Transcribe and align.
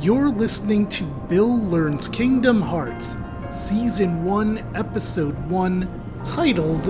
You're 0.00 0.28
listening 0.28 0.88
to 0.90 1.04
Bill 1.28 1.58
Learns 1.58 2.08
Kingdom 2.08 2.62
Hearts, 2.62 3.18
Season 3.50 4.24
1, 4.24 4.58
Episode 4.76 5.36
1, 5.50 6.22
titled 6.22 6.84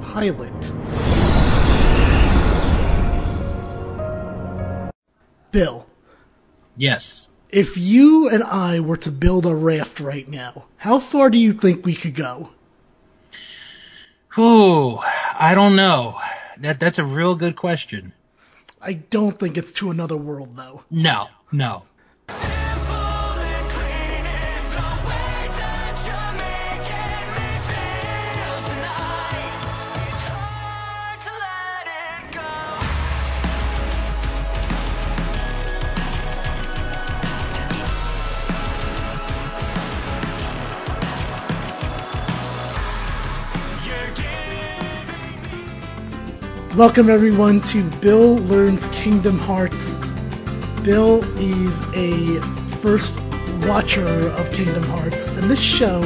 Pilot. 0.00 0.72
Bill, 5.52 5.86
Yes. 6.74 7.27
If 7.50 7.76
you 7.76 8.28
and 8.28 8.42
I 8.42 8.80
were 8.80 8.96
to 8.98 9.10
build 9.10 9.46
a 9.46 9.54
raft 9.54 10.00
right 10.00 10.28
now, 10.28 10.66
how 10.76 10.98
far 10.98 11.30
do 11.30 11.38
you 11.38 11.52
think 11.52 11.84
we 11.84 11.94
could 11.94 12.14
go? 12.14 12.50
Ooh, 14.38 14.98
I 14.98 15.54
don't 15.54 15.76
know. 15.76 16.20
That 16.58 16.78
that's 16.78 16.98
a 16.98 17.04
real 17.04 17.34
good 17.34 17.56
question. 17.56 18.12
I 18.80 18.92
don't 18.92 19.38
think 19.38 19.56
it's 19.56 19.72
to 19.72 19.90
another 19.90 20.16
world, 20.16 20.54
though. 20.56 20.82
No, 20.90 21.28
no. 21.50 21.84
Welcome, 46.78 47.10
everyone, 47.10 47.60
to 47.62 47.82
Bill 48.00 48.36
Learns 48.36 48.86
Kingdom 48.92 49.36
Hearts. 49.36 49.94
Bill 50.84 51.24
is 51.40 51.80
a 51.92 52.40
first 52.76 53.18
watcher 53.66 54.06
of 54.06 54.48
Kingdom 54.52 54.84
Hearts, 54.84 55.26
and 55.26 55.50
this 55.50 55.58
show 55.58 56.00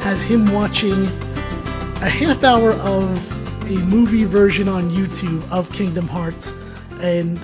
has 0.00 0.20
him 0.20 0.52
watching 0.52 1.04
a 1.04 2.08
half 2.08 2.42
hour 2.42 2.72
of 2.72 3.70
a 3.70 3.76
movie 3.84 4.24
version 4.24 4.68
on 4.68 4.90
YouTube 4.90 5.48
of 5.52 5.70
Kingdom 5.72 6.08
Hearts. 6.08 6.52
And 7.00 7.40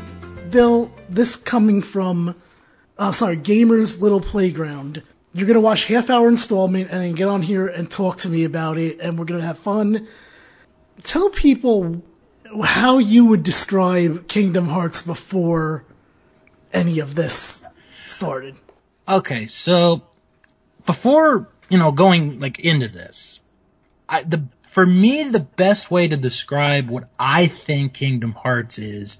Bill, 0.50 0.90
this 1.08 1.36
coming 1.36 1.80
from, 1.80 2.34
uh, 2.98 3.12
sorry, 3.12 3.36
Gamers 3.36 4.00
Little 4.00 4.20
Playground. 4.20 5.04
You're 5.32 5.46
gonna 5.46 5.60
watch 5.60 5.86
half 5.86 6.10
hour 6.10 6.26
installment 6.26 6.90
and 6.90 7.02
then 7.02 7.12
get 7.12 7.28
on 7.28 7.40
here 7.40 7.68
and 7.68 7.88
talk 7.88 8.16
to 8.18 8.28
me 8.28 8.42
about 8.42 8.78
it, 8.78 8.98
and 8.98 9.16
we're 9.16 9.26
gonna 9.26 9.46
have 9.46 9.60
fun. 9.60 10.08
Tell 11.04 11.30
people 11.30 12.02
how 12.64 12.98
you 12.98 13.26
would 13.26 13.42
describe 13.42 14.28
Kingdom 14.28 14.68
Hearts 14.68 15.02
before 15.02 15.84
any 16.72 17.00
of 17.00 17.14
this 17.14 17.64
started. 18.06 18.56
Okay, 19.08 19.46
so 19.46 20.02
before 20.86 21.48
you 21.68 21.78
know 21.78 21.92
going 21.92 22.40
like 22.40 22.58
into 22.58 22.88
this, 22.88 23.40
I, 24.08 24.22
the 24.22 24.44
for 24.62 24.84
me 24.84 25.24
the 25.24 25.40
best 25.40 25.90
way 25.90 26.08
to 26.08 26.16
describe 26.16 26.90
what 26.90 27.08
I 27.18 27.46
think 27.46 27.94
Kingdom 27.94 28.32
Hearts 28.32 28.78
is 28.78 29.18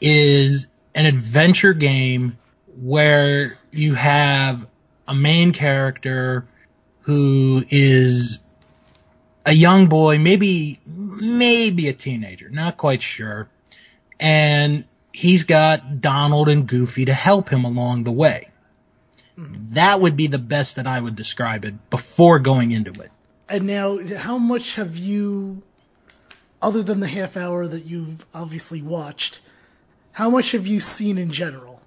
is 0.00 0.66
an 0.94 1.06
adventure 1.06 1.72
game 1.72 2.38
where 2.80 3.58
you 3.70 3.94
have 3.94 4.68
a 5.08 5.14
main 5.14 5.52
character 5.52 6.46
who 7.00 7.64
is 7.70 8.38
a 9.44 9.52
young 9.52 9.88
boy, 9.88 10.18
maybe 10.18 10.80
maybe 10.86 11.88
a 11.88 11.92
teenager, 11.92 12.48
not 12.48 12.76
quite 12.76 13.02
sure. 13.02 13.48
And 14.18 14.84
he's 15.12 15.44
got 15.44 16.00
Donald 16.00 16.48
and 16.48 16.66
Goofy 16.66 17.06
to 17.06 17.14
help 17.14 17.48
him 17.48 17.64
along 17.64 18.04
the 18.04 18.12
way. 18.12 18.48
That 19.36 20.00
would 20.00 20.16
be 20.16 20.28
the 20.28 20.38
best 20.38 20.76
that 20.76 20.86
I 20.86 21.00
would 21.00 21.16
describe 21.16 21.64
it 21.64 21.90
before 21.90 22.38
going 22.38 22.70
into 22.70 22.92
it. 23.02 23.10
And 23.48 23.66
now, 23.66 23.98
how 24.16 24.38
much 24.38 24.76
have 24.76 24.96
you, 24.96 25.62
other 26.62 26.82
than 26.82 27.00
the 27.00 27.08
half 27.08 27.36
hour 27.36 27.66
that 27.66 27.84
you've 27.84 28.24
obviously 28.32 28.80
watched, 28.80 29.40
how 30.12 30.30
much 30.30 30.52
have 30.52 30.66
you 30.66 30.78
seen 30.78 31.18
in 31.18 31.32
general? 31.32 31.82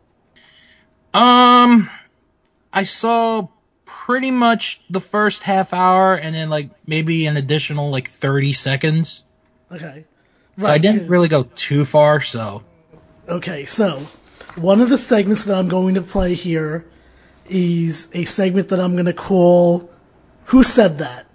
Um, 1.13 1.89
I 2.71 2.83
saw 2.83 3.47
pretty 4.07 4.31
much 4.31 4.79
the 4.89 5.01
first 5.01 5.43
half 5.43 5.73
hour 5.73 6.15
and 6.15 6.33
then 6.33 6.49
like 6.49 6.69
maybe 6.87 7.25
an 7.25 7.35
additional 7.35 7.91
like 7.91 8.09
30 8.09 8.53
seconds. 8.53 9.21
Okay. 9.69 10.05
So 10.57 10.65
I 10.65 10.77
didn't 10.77 11.09
really 11.09 11.27
go 11.27 11.43
too 11.43 11.83
far, 11.83 12.21
so. 12.21 12.63
Okay, 13.27 13.65
so 13.65 14.01
one 14.55 14.79
of 14.79 14.87
the 14.89 14.97
segments 14.97 15.43
that 15.43 15.57
I'm 15.57 15.67
going 15.67 15.95
to 15.95 16.01
play 16.01 16.35
here 16.35 16.85
is 17.49 18.07
a 18.13 18.23
segment 18.23 18.69
that 18.69 18.79
I'm 18.79 18.93
going 18.93 19.07
to 19.07 19.13
call 19.13 19.89
Who 20.45 20.63
Said 20.63 20.99
That? 20.99 21.25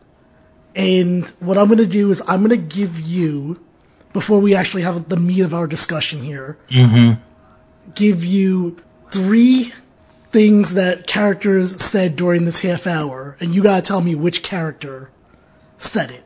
And 0.75 1.27
what 1.41 1.59
I'm 1.59 1.67
going 1.67 1.77
to 1.77 1.87
do 1.87 2.11
is 2.11 2.23
I'm 2.27 2.39
going 2.43 2.59
to 2.59 2.77
give 2.77 2.99
you, 2.99 3.63
before 4.15 4.41
we 4.41 4.55
actually 4.55 4.85
have 4.85 5.11
the 5.11 5.19
meat 5.19 5.43
of 5.43 5.53
our 5.53 5.67
discussion 5.67 6.23
here, 6.23 6.57
Mm-hmm. 6.71 7.21
give 7.95 8.25
you 8.25 8.79
three 9.11 9.75
things 10.33 10.75
that 10.75 11.07
characters 11.07 11.83
said 11.83 12.17
during 12.17 12.45
this 12.45 12.61
half 12.61 12.87
hour, 12.87 13.37
and 13.39 13.55
you 13.55 13.63
gotta 13.63 13.83
tell 13.83 14.01
me 14.01 14.15
which 14.15 14.43
character 14.43 15.11
said 15.79 16.11
it. 16.11 16.25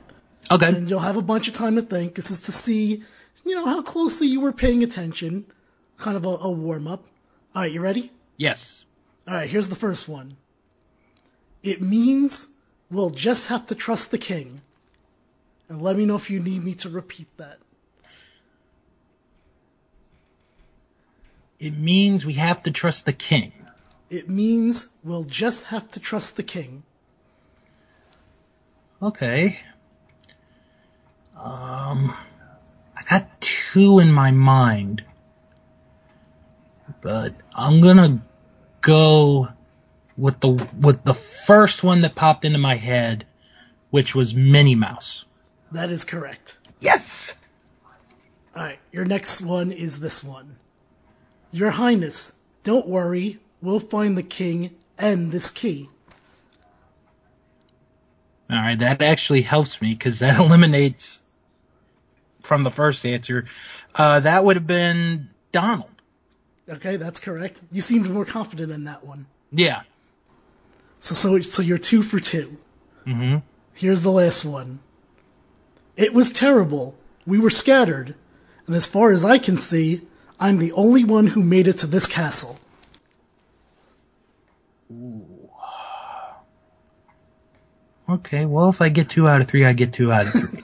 Okay. 0.50 0.68
And 0.68 0.88
you'll 0.88 1.00
have 1.00 1.16
a 1.16 1.22
bunch 1.22 1.48
of 1.48 1.54
time 1.54 1.74
to 1.76 1.82
think. 1.82 2.14
This 2.14 2.30
is 2.30 2.42
to 2.42 2.52
see, 2.52 3.02
you 3.44 3.54
know, 3.54 3.66
how 3.66 3.82
closely 3.82 4.28
you 4.28 4.40
were 4.40 4.52
paying 4.52 4.84
attention. 4.84 5.44
Kind 5.98 6.16
of 6.16 6.24
a, 6.24 6.28
a 6.28 6.50
warm 6.50 6.86
up. 6.86 7.04
Alright, 7.54 7.72
you 7.72 7.80
ready? 7.80 8.12
Yes. 8.36 8.84
Alright, 9.26 9.50
here's 9.50 9.68
the 9.68 9.74
first 9.74 10.08
one. 10.08 10.36
It 11.62 11.82
means 11.82 12.46
we'll 12.90 13.10
just 13.10 13.48
have 13.48 13.66
to 13.66 13.74
trust 13.74 14.12
the 14.12 14.18
king. 14.18 14.60
And 15.68 15.82
let 15.82 15.96
me 15.96 16.06
know 16.06 16.14
if 16.14 16.30
you 16.30 16.38
need 16.38 16.62
me 16.62 16.74
to 16.74 16.90
repeat 16.90 17.26
that. 17.38 17.58
It 21.58 21.76
means 21.76 22.24
we 22.24 22.34
have 22.34 22.62
to 22.64 22.70
trust 22.70 23.06
the 23.06 23.12
king. 23.12 23.52
It 24.08 24.28
means 24.28 24.86
we'll 25.02 25.24
just 25.24 25.64
have 25.64 25.90
to 25.92 26.00
trust 26.00 26.36
the 26.36 26.42
king. 26.42 26.84
Okay. 29.02 29.58
Um, 31.36 32.14
I 32.96 33.02
got 33.08 33.40
two 33.40 33.98
in 33.98 34.10
my 34.10 34.30
mind, 34.30 35.04
but 37.02 37.34
I'm 37.54 37.80
gonna 37.82 38.22
go 38.80 39.48
with 40.16 40.40
the 40.40 40.68
with 40.80 41.04
the 41.04 41.12
first 41.12 41.82
one 41.82 42.00
that 42.02 42.14
popped 42.14 42.44
into 42.44 42.58
my 42.58 42.76
head, 42.76 43.26
which 43.90 44.14
was 44.14 44.34
Minnie 44.34 44.76
Mouse. 44.76 45.26
That 45.72 45.90
is 45.90 46.04
correct. 46.04 46.56
Yes. 46.80 47.34
Alright, 48.56 48.78
your 48.92 49.04
next 49.04 49.42
one 49.42 49.72
is 49.72 49.98
this 49.98 50.24
one. 50.24 50.56
Your 51.52 51.70
Highness, 51.70 52.32
don't 52.62 52.86
worry, 52.86 53.38
we'll 53.66 53.80
find 53.80 54.16
the 54.16 54.22
king 54.22 54.70
and 54.96 55.32
this 55.32 55.50
key. 55.50 55.90
All 58.48 58.56
right, 58.56 58.78
that 58.78 59.02
actually 59.02 59.42
helps 59.42 59.82
me 59.82 59.92
because 59.92 60.20
that 60.20 60.38
eliminates 60.40 61.20
from 62.42 62.62
the 62.62 62.70
first 62.70 63.04
answer. 63.04 63.46
Uh, 63.92 64.20
that 64.20 64.44
would 64.44 64.54
have 64.54 64.68
been 64.68 65.30
Donald. 65.50 65.90
Okay, 66.68 66.96
that's 66.96 67.18
correct. 67.18 67.60
You 67.72 67.80
seemed 67.80 68.08
more 68.08 68.24
confident 68.24 68.70
in 68.70 68.84
that 68.84 69.04
one. 69.04 69.26
Yeah. 69.50 69.82
So 71.00 71.14
so 71.14 71.40
so 71.40 71.62
you're 71.62 71.78
two 71.78 72.02
for 72.02 72.20
two. 72.20 72.56
Mm-hmm. 73.04 73.38
Here's 73.74 74.02
the 74.02 74.12
last 74.12 74.44
one. 74.44 74.78
It 75.96 76.14
was 76.14 76.30
terrible. 76.30 76.96
We 77.26 77.38
were 77.38 77.50
scattered, 77.50 78.14
and 78.66 78.76
as 78.76 78.86
far 78.86 79.10
as 79.10 79.24
I 79.24 79.38
can 79.38 79.58
see, 79.58 80.02
I'm 80.38 80.58
the 80.58 80.72
only 80.72 81.04
one 81.04 81.26
who 81.26 81.42
made 81.42 81.66
it 81.66 81.78
to 81.78 81.86
this 81.86 82.06
castle. 82.06 82.58
Okay, 88.08 88.46
well, 88.46 88.68
if 88.68 88.80
I 88.80 88.88
get 88.88 89.08
two 89.08 89.26
out 89.26 89.40
of 89.40 89.48
three, 89.48 89.64
I 89.64 89.72
get 89.72 89.92
two 89.92 90.12
out 90.12 90.26
of 90.26 90.32
three. 90.32 90.62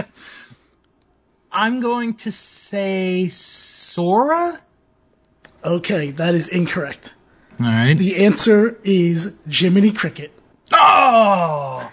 I'm 1.52 1.78
going 1.80 2.14
to 2.14 2.32
say 2.32 3.28
Sora. 3.28 4.58
Okay, 5.64 6.10
that 6.10 6.34
is 6.34 6.48
incorrect. 6.48 7.14
All 7.60 7.66
right. 7.66 7.96
The 7.96 8.24
answer 8.24 8.78
is 8.82 9.32
Jiminy 9.48 9.92
Cricket. 9.92 10.32
Oh! 10.72 11.90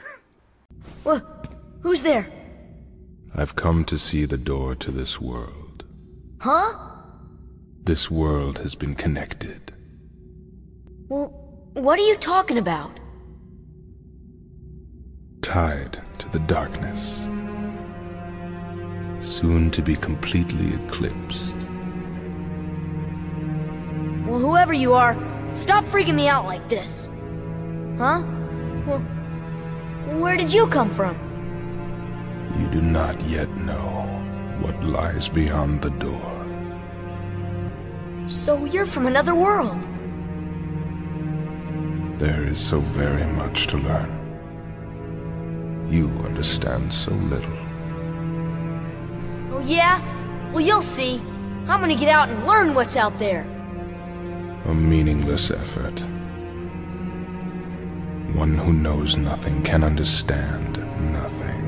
Wha 1.04 1.22
Who's 1.82 2.02
there? 2.02 2.28
I've 3.36 3.56
come 3.56 3.86
to 3.86 3.98
see 3.98 4.26
the 4.26 4.38
door 4.38 4.76
to 4.76 4.92
this 4.92 5.22
world. 5.22 5.86
Huh? 6.40 6.74
This 7.84 8.10
world 8.10 8.58
has 8.60 8.76
been 8.76 8.96
connected. 8.96 9.74
Well, 11.12 11.28
what 11.74 12.00
are 12.00 12.04
you 12.04 12.16
talking 12.16 12.58
about? 12.58 12.98
tied 15.42 16.02
to 16.18 16.30
the 16.30 16.40
darkness, 16.40 17.28
soon 19.20 19.70
to 19.72 19.82
be 19.82 19.98
completely 19.98 20.74
eclipsed. 20.76 21.58
Well, 24.26 24.40
whoever 24.40 24.72
you 24.72 24.94
are, 24.94 25.18
stop 25.58 25.84
freaking 25.84 26.16
me 26.16 26.30
out 26.30 26.46
like 26.46 26.70
this. 26.70 27.10
Huh? 27.98 28.24
Well, 28.88 29.04
where 30.22 30.38
did 30.38 30.54
you 30.54 30.68
come 30.68 30.92
from? 30.92 31.18
You 32.58 32.70
do 32.70 32.82
not 32.82 33.22
yet 33.28 33.50
know 33.58 33.90
what 34.62 34.82
lies 34.82 35.28
beyond 35.28 35.82
the 35.82 35.92
door. 36.08 36.32
So 38.28 38.64
you're 38.64 38.86
from 38.86 39.08
another 39.08 39.36
world. 39.36 39.86
There 42.22 42.46
is 42.46 42.64
so 42.64 42.80
very 42.80 43.26
much 43.34 43.66
to 43.66 43.78
learn. 43.78 44.12
You 45.90 46.08
understand 46.24 46.94
so 46.94 47.14
little. 47.14 47.58
Oh, 49.52 49.64
yeah? 49.66 50.00
Well, 50.52 50.62
you'll 50.62 50.84
see. 50.84 51.20
I'm 51.68 51.80
gonna 51.80 51.96
get 51.96 52.10
out 52.10 52.30
and 52.30 52.46
learn 52.46 52.76
what's 52.76 52.96
out 52.96 53.18
there. 53.18 53.42
A 54.66 54.72
meaningless 54.72 55.50
effort. 55.50 56.00
One 58.36 58.56
who 58.56 58.72
knows 58.72 59.18
nothing 59.18 59.64
can 59.64 59.84
understand 59.84 60.78
nothing. 61.12 61.66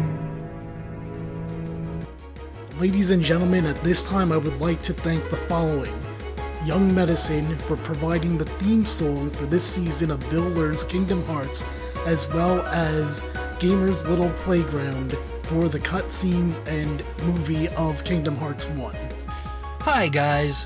Ladies 2.78 3.10
and 3.10 3.24
gentlemen, 3.24 3.66
at 3.66 3.84
this 3.84 4.08
time 4.08 4.32
I 4.32 4.38
would 4.38 4.62
like 4.62 4.84
to 4.84 4.94
thank 4.94 5.28
the 5.32 5.36
following 5.36 6.00
Young 6.66 6.96
Medicine 6.96 7.58
for 7.58 7.76
providing 7.76 8.38
the 8.38 8.46
theme 8.46 8.86
song 8.86 9.30
for 9.30 9.46
this 9.46 9.66
season 9.66 10.10
of 10.12 10.30
Bill 10.30 10.44
Learns 10.44 10.86
Kingdom 10.86 11.26
Hearts, 11.26 11.94
as 12.06 12.34
well 12.34 12.66
as 12.68 13.36
Gamer's 13.60 14.08
Little 14.08 14.30
Playground 14.30 15.18
for 15.42 15.68
the 15.68 15.80
cutscenes 15.80 16.66
and 16.66 17.04
movie 17.24 17.68
of 17.76 18.06
Kingdom 18.06 18.38
Hearts 18.38 18.70
1. 18.70 18.96
Hi 19.82 20.08
guys. 20.08 20.64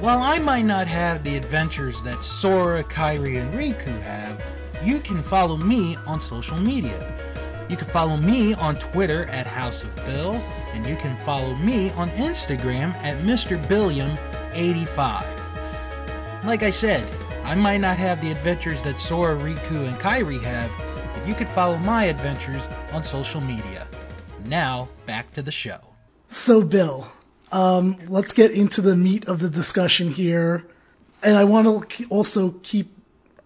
While 0.00 0.18
I 0.18 0.40
might 0.40 0.64
not 0.64 0.88
have 0.88 1.22
the 1.22 1.36
adventures 1.36 2.02
that 2.02 2.24
Sora, 2.24 2.82
Kairi, 2.82 3.40
and 3.40 3.54
Riku 3.54 4.02
have, 4.02 4.42
you 4.82 4.98
can 4.98 5.22
follow 5.22 5.56
me 5.56 5.96
on 6.08 6.20
social 6.20 6.56
media. 6.56 7.14
You 7.68 7.76
can 7.76 7.86
follow 7.86 8.16
me 8.16 8.54
on 8.54 8.80
Twitter 8.80 9.26
at 9.30 9.46
House 9.46 9.84
of 9.84 9.94
Bill, 10.06 10.34
and 10.72 10.84
you 10.84 10.96
can 10.96 11.14
follow 11.14 11.54
me 11.54 11.92
on 11.92 12.10
Instagram 12.10 12.92
at 12.96 13.16
Mr. 13.22 13.64
Billiam85. 13.68 15.35
Like 16.46 16.62
I 16.62 16.70
said, 16.70 17.04
I 17.42 17.56
might 17.56 17.78
not 17.78 17.96
have 17.96 18.20
the 18.20 18.30
adventures 18.30 18.80
that 18.82 19.00
Sora, 19.00 19.34
Riku, 19.34 19.88
and 19.88 19.98
Kairi 19.98 20.40
have, 20.42 20.70
but 21.12 21.26
you 21.26 21.34
could 21.34 21.48
follow 21.48 21.76
my 21.78 22.04
adventures 22.04 22.68
on 22.92 23.02
social 23.02 23.40
media. 23.40 23.88
Now, 24.44 24.88
back 25.06 25.32
to 25.32 25.42
the 25.42 25.50
show. 25.50 25.80
So, 26.28 26.62
Bill, 26.62 27.08
um, 27.50 27.98
let's 28.06 28.32
get 28.32 28.52
into 28.52 28.80
the 28.80 28.94
meat 28.94 29.26
of 29.26 29.40
the 29.40 29.50
discussion 29.50 30.12
here. 30.12 30.64
And 31.20 31.36
I 31.36 31.42
want 31.42 31.90
to 31.90 32.06
also 32.10 32.52
keep 32.62 32.96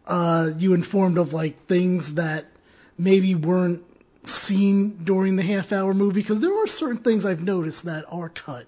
uh, 0.07 0.51
you 0.59 0.75
informed 0.75 1.17
of 1.17 1.33
like 1.33 1.67
things 1.69 2.17
that 2.17 2.45
maybe 2.99 3.35
weren't 3.35 3.83
seen 4.27 5.05
during 5.05 5.37
the 5.37 5.43
half 5.43 5.73
hour 5.73 5.95
movie 5.95 6.21
because 6.21 6.41
there 6.41 6.63
are 6.63 6.67
certain 6.67 6.99
things 6.99 7.25
I've 7.25 7.43
noticed 7.43 7.85
that 7.85 8.05
are 8.11 8.29
cut 8.29 8.67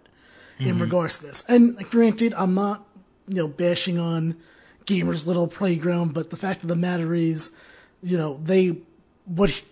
in 0.58 0.79
regards 0.79 1.19
to 1.19 1.26
this. 1.26 1.44
And 1.49 1.76
granted, 1.90 2.34
I'm 2.34 2.55
not 2.55 2.87
you 3.28 3.36
know 3.36 3.48
bashing 3.48 3.98
on 3.98 4.36
Gamer's 4.84 5.26
Little 5.26 5.48
Playground, 5.48 6.14
but 6.14 6.30
the 6.30 6.36
fact 6.36 6.62
of 6.62 6.69
the 6.69 6.76
matter 6.76 7.14
is, 7.14 7.50
you 8.02 8.19
know, 8.19 8.38
they 8.42 8.78
what 9.24 9.62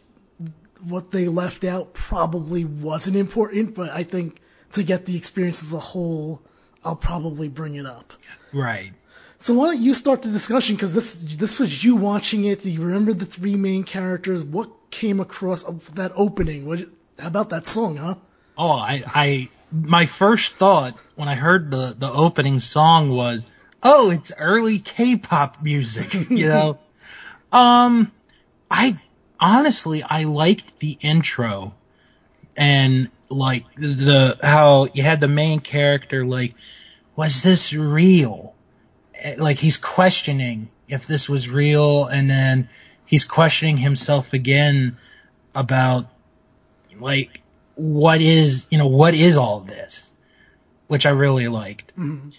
what 0.82 1.11
they 1.11 1.29
left 1.29 1.64
out 1.64 1.93
probably 1.93 2.64
wasn't 2.64 3.17
important, 3.17 3.75
but 3.75 3.91
I 3.91 4.02
think 4.02 4.41
to 4.73 4.82
get 4.82 5.05
the 5.05 5.17
experience 5.17 5.62
as 5.62 5.73
a 5.73 5.79
whole, 5.79 6.41
I'll 6.85 6.97
probably 6.97 7.49
bring 7.49 7.75
it 7.75 7.87
up. 7.87 8.12
Right. 8.52 8.93
So 9.38 9.55
why 9.55 9.67
don't 9.67 9.81
you 9.81 9.94
start 9.94 10.23
the 10.23 10.31
discussion? 10.31 10.76
Because 10.76 10.93
this 10.93 11.14
this 11.14 11.58
was 11.58 11.82
you 11.82 11.97
watching 11.97 12.44
it. 12.44 12.62
Do 12.62 12.70
you 12.70 12.82
remember 12.82 13.14
the 13.14 13.25
three 13.25 13.56
main 13.56 13.85
characters? 13.85 14.44
What 14.44 14.91
came 14.91 15.20
across 15.20 15.62
of 15.62 15.94
that 15.94 16.12
opening? 16.14 16.67
What? 16.67 16.81
How 17.19 17.29
about 17.29 17.50
that 17.50 17.67
song, 17.67 17.97
huh? 17.97 18.17
Oh, 18.56 18.70
I, 18.70 19.02
I, 19.06 19.49
my 19.73 20.07
first 20.07 20.57
thought 20.57 20.97
when 21.15 21.29
I 21.29 21.35
heard 21.35 21.71
the, 21.71 21.95
the 21.99 22.11
opening 22.11 22.61
song 22.61 23.11
was, 23.11 23.47
oh, 23.83 24.11
it's 24.11 24.33
early 24.37 24.79
K-pop 24.79 25.63
music, 25.63 26.13
you 26.31 26.49
know? 26.49 26.79
um, 27.53 28.13
I, 28.71 28.99
honestly, 29.39 30.03
I 30.03 30.25
liked 30.25 30.81
the 30.81 30.99
intro 31.01 31.75
and 32.57 33.11
like 33.29 33.65
the, 33.77 34.39
how 34.43 34.89
you 34.93 35.03
had 35.03 35.21
the 35.21 35.29
main 35.29 35.61
character, 35.61 36.25
like, 36.25 36.55
was 37.17 37.43
this 37.43 37.73
real? 37.73 38.55
Eh, 39.15 39.37
Like 39.39 39.59
he's 39.59 39.77
questioning 39.77 40.71
if 40.89 41.07
this 41.07 41.29
was 41.29 41.49
real 41.49 42.07
and 42.07 42.29
then 42.29 42.69
he's 43.07 43.25
questioning 43.25 43.77
himself 43.77 44.33
again 44.33 44.97
about 45.55 46.07
like 46.99 47.41
what 47.75 48.21
is 48.21 48.67
you 48.71 48.79
know 48.79 48.87
what 48.87 49.15
is 49.15 49.37
all 49.37 49.61
this? 49.61 50.09
Which 50.87 51.07
i 51.07 51.11
really 51.11 51.49
liked. 51.49 51.97
Mm-hmm. 51.97 52.31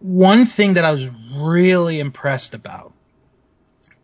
One 0.00 0.46
thing 0.46 0.74
that 0.74 0.84
i 0.84 0.90
was 0.92 1.08
really 1.34 2.00
impressed 2.00 2.54
about 2.54 2.92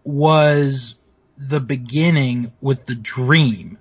was 0.05 0.94
the 1.37 1.61
beginning 1.61 2.52
with 2.61 2.87
the 2.87 2.94
dream 2.94 3.79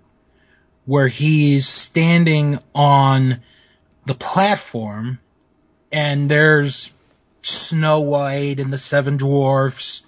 where 0.86 1.07
he's 1.07 1.68
standing 1.68 2.57
on 2.74 3.42
the 4.06 4.16
platform 4.16 5.19
and 5.92 6.30
there's 6.31 6.92
snow 7.42 8.01
white 8.01 8.60
and 8.60 8.71
the 8.71 8.77
seven 8.77 9.18
dwarfs 9.18 10.01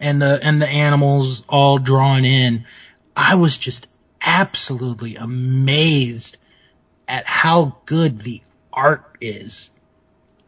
and 0.00 0.20
the 0.20 0.40
and 0.42 0.60
the 0.60 0.68
animals 0.68 1.42
all 1.48 1.78
drawn 1.78 2.24
in. 2.24 2.64
I 3.16 3.36
was 3.36 3.56
just 3.56 3.86
absolutely 4.34 5.14
amazed 5.14 6.38
at 7.06 7.24
how 7.24 7.76
good 7.86 8.20
the 8.20 8.42
art 8.72 9.16
is 9.20 9.70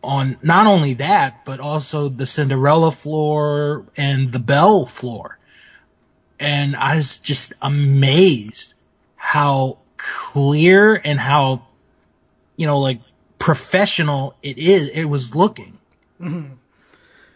on 0.03 0.37
not 0.43 0.67
only 0.67 0.94
that, 0.94 1.44
but 1.44 1.61
also 1.61 2.09
the 2.09 2.27
Cinderella 2.27 2.91
floor 2.91 3.87
and 3.97 4.29
the 4.29 4.41
Belle 4.41 4.87
floor. 4.87 5.38
And 6.41 6.75
I 6.75 6.97
was 6.97 7.19
just 7.19 7.53
amazed 7.62 8.75
how 9.15 9.79
clear 9.96 11.01
and 11.03 11.20
how, 11.20 11.67
you 12.56 12.67
know, 12.67 12.81
like 12.81 13.01
professional 13.39 14.34
it 14.43 14.58
is, 14.58 14.89
it 14.89 15.05
was 15.05 15.34
looking. 15.34 15.79
Mm-hmm. 16.20 16.55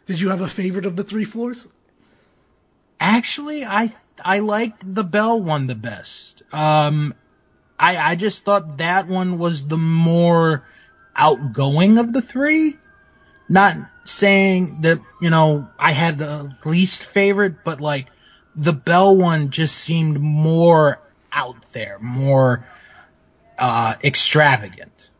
Did 0.06 0.20
you 0.20 0.30
have 0.30 0.40
a 0.40 0.48
favorite 0.48 0.86
of 0.86 0.96
the 0.96 1.04
three 1.04 1.24
floors? 1.24 1.68
Actually, 2.98 3.64
I 3.64 3.92
I 4.24 4.40
liked 4.40 4.82
the 4.82 5.04
Belle 5.04 5.42
one 5.42 5.66
the 5.66 5.74
best. 5.74 6.42
Um, 6.52 7.14
I 7.78 7.96
I 7.96 8.16
just 8.16 8.44
thought 8.44 8.78
that 8.78 9.08
one 9.08 9.38
was 9.38 9.66
the 9.66 9.76
more 9.76 10.64
outgoing 11.16 11.98
of 11.98 12.12
the 12.12 12.22
three. 12.22 12.76
Not 13.48 13.76
saying 14.04 14.82
that 14.82 15.00
you 15.20 15.30
know 15.30 15.68
I 15.78 15.92
had 15.92 16.18
the 16.18 16.54
least 16.64 17.04
favorite, 17.04 17.64
but 17.64 17.80
like 17.80 18.06
the 18.54 18.72
Belle 18.72 19.16
one 19.16 19.50
just 19.50 19.76
seemed 19.76 20.20
more 20.20 21.00
out 21.32 21.72
there, 21.72 21.98
more 22.00 22.66
uh, 23.58 23.94
extravagant. 24.02 25.10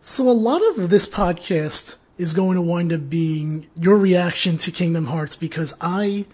So 0.00 0.28
a 0.28 0.32
lot 0.32 0.62
of 0.62 0.90
this 0.90 1.06
podcast 1.06 1.96
is 2.18 2.34
going 2.34 2.56
to 2.56 2.62
wind 2.62 2.92
up 2.92 3.08
being 3.08 3.68
your 3.80 3.96
reaction 3.96 4.58
to 4.58 4.70
Kingdom 4.70 5.04
Hearts 5.04 5.36
because 5.36 5.74
I 5.80 6.26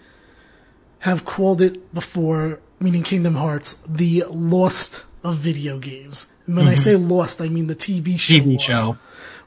have 0.99 1.25
called 1.25 1.61
it 1.61 1.93
before, 1.93 2.59
meaning 2.79 3.03
Kingdom 3.03 3.35
Hearts, 3.35 3.77
the 3.87 4.25
lost 4.29 5.03
of 5.23 5.37
video 5.37 5.79
games. 5.79 6.27
And 6.45 6.57
when 6.57 6.67
I 6.67 6.75
say 6.75 6.95
lost, 6.95 7.41
I 7.41 7.49
mean 7.49 7.67
the 7.67 7.75
TV 7.75 8.19
show. 8.19 8.33
TV 8.33 8.53
Lost, 8.53 8.65
show. 8.65 8.97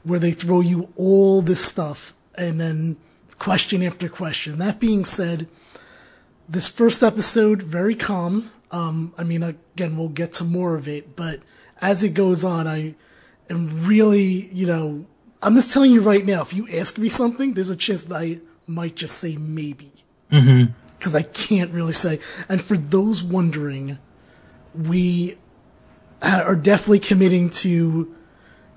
Where 0.03 0.19
they 0.19 0.31
throw 0.31 0.59
you 0.59 0.89
all 0.95 1.41
this 1.41 1.63
stuff 1.63 2.13
and 2.35 2.59
then 2.59 2.97
question 3.39 3.83
after 3.83 4.09
question. 4.09 4.59
That 4.59 4.79
being 4.79 5.05
said, 5.05 5.47
this 6.49 6.67
first 6.67 7.03
episode, 7.03 7.61
very 7.61 7.95
calm. 7.95 8.51
Um, 8.71 9.13
I 9.17 9.23
mean, 9.23 9.43
again, 9.43 9.97
we'll 9.97 10.09
get 10.09 10.33
to 10.33 10.43
more 10.43 10.75
of 10.75 10.87
it, 10.87 11.15
but 11.15 11.39
as 11.79 12.03
it 12.03 12.13
goes 12.13 12.43
on, 12.43 12.67
I 12.67 12.95
am 13.49 13.85
really, 13.85 14.47
you 14.47 14.65
know, 14.65 15.05
I'm 15.41 15.55
just 15.55 15.73
telling 15.73 15.91
you 15.91 16.01
right 16.01 16.25
now, 16.25 16.41
if 16.41 16.53
you 16.53 16.67
ask 16.69 16.97
me 16.97 17.09
something, 17.09 17.53
there's 17.53 17.69
a 17.69 17.75
chance 17.75 18.03
that 18.03 18.15
I 18.15 18.39
might 18.65 18.95
just 18.95 19.17
say 19.17 19.35
maybe. 19.35 19.91
Mm-hmm. 20.31 20.71
Because 21.03 21.15
I 21.15 21.21
can't 21.21 21.73
really 21.73 21.91
say. 21.91 22.19
And 22.47 22.61
for 22.61 22.77
those 22.77 23.21
wondering, 23.21 23.97
we 24.73 25.37
are 26.21 26.55
definitely 26.55 26.99
committing 26.99 27.49
to 27.49 28.15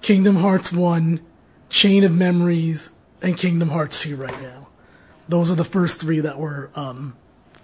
Kingdom 0.03 0.35
Hearts 0.35 0.73
1, 0.73 1.21
Chain 1.69 2.03
of 2.03 2.11
Memories, 2.11 2.91
and 3.23 3.37
Kingdom 3.37 3.69
Hearts 3.69 4.03
2 4.03 4.17
right 4.17 4.43
now. 4.43 4.67
Those 5.29 5.53
are 5.53 5.55
the 5.55 5.63
first 5.65 6.01
three 6.01 6.19
that 6.21 6.37
were, 6.37 6.73
um, 6.75 7.17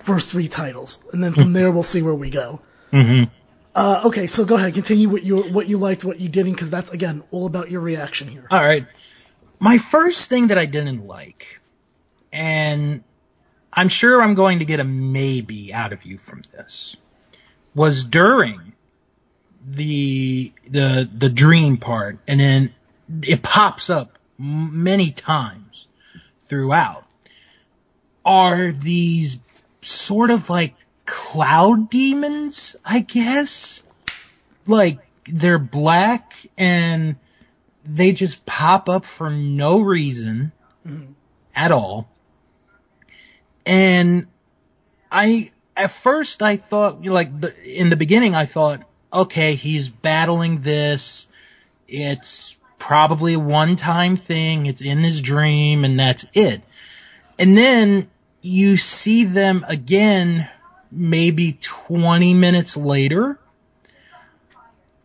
first 0.05 0.31
three 0.31 0.47
titles. 0.47 1.01
And 1.13 1.25
then 1.25 1.35
from 1.35 1.53
there, 1.53 1.73
we'll 1.73 1.83
see 1.83 2.03
where 2.03 2.15
we 2.15 2.31
go. 2.31 2.61
Mm-hmm. 2.93 3.33
Uh, 3.75 4.03
okay, 4.05 4.29
so 4.29 4.45
go 4.45 4.55
ahead, 4.55 4.75
continue 4.75 5.09
what 5.09 5.25
you 5.25 5.39
what 5.51 5.67
you 5.67 5.79
liked, 5.79 6.05
what 6.05 6.21
you 6.21 6.29
didn't, 6.29 6.53
because 6.53 6.71
that's 6.71 6.91
again 6.91 7.25
all 7.33 7.47
about 7.47 7.69
your 7.69 7.81
reaction 7.81 8.29
here. 8.29 8.47
All 8.49 8.61
right. 8.61 8.87
My 9.59 9.79
first 9.79 10.29
thing 10.29 10.49
that 10.49 10.59
I 10.59 10.67
didn't 10.67 11.07
like, 11.07 11.61
and 12.33 13.03
I'm 13.73 13.89
sure 13.89 14.21
I'm 14.21 14.35
going 14.35 14.59
to 14.59 14.65
get 14.65 14.81
a 14.81 14.85
maybe 14.85 15.73
out 15.73 15.93
of 15.93 16.05
you 16.05 16.19
from 16.19 16.43
this, 16.53 16.97
was 17.75 18.05
during 18.05 18.73
the 19.67 20.53
the 20.69 21.09
the 21.17 21.29
dream 21.29 21.79
part, 21.79 22.19
and 22.29 22.39
then 22.41 22.75
it 23.23 23.43
pops 23.43 23.89
up 23.91 24.19
many 24.39 25.11
times 25.11 25.89
throughout. 26.47 27.05
Are 28.25 28.71
these 28.71 29.39
sort 29.81 30.31
of 30.31 30.51
like 30.51 30.75
cloud 31.07 31.91
demons, 31.91 32.77
I 32.85 33.01
guess? 33.01 33.83
Like 34.67 34.99
they're 35.27 35.59
black 35.59 36.35
and 36.57 37.17
they 37.85 38.13
just 38.13 38.45
pop 38.47 38.89
up 38.89 39.05
for 39.05 39.31
no 39.31 39.81
reason 39.81 40.53
mm-hmm. 40.87 41.13
at 41.55 41.73
all. 41.73 42.09
And 43.65 44.27
I, 45.11 45.51
at 45.77 45.91
first 45.91 46.43
I 46.43 46.57
thought, 46.57 47.03
like, 47.03 47.31
in 47.65 47.91
the 47.91 47.97
beginning 47.97 48.35
I 48.35 48.47
thought, 48.47 48.83
okay, 49.13 49.55
he's 49.55 49.89
battling 49.89 50.61
this. 50.61 51.27
It's 51.87 52.57
probably 52.79 53.35
a 53.35 53.39
one 53.39 53.77
time 53.77 54.17
thing. 54.17 54.67
It's 54.67 54.81
in 54.83 54.99
his 54.99 55.21
dream 55.21 55.85
and 55.85 55.99
that's 55.99 56.25
it. 56.35 56.63
And 57.39 57.57
then 57.57 58.11
you 58.41 58.77
see 58.77 59.25
them 59.25 59.65
again 59.69 60.49
maybe 60.91 61.59
20 61.61 62.35
minutes 62.35 62.77
later. 62.77 63.39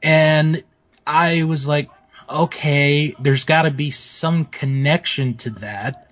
And 0.04 0.64
I 1.06 1.44
was 1.44 1.68
like, 1.68 1.90
okay, 2.30 3.16
there's 3.20 3.46
gotta 3.46 3.72
be 3.72 3.92
some 3.92 4.46
connection 4.46 5.38
to 5.38 5.52
that, 5.52 6.07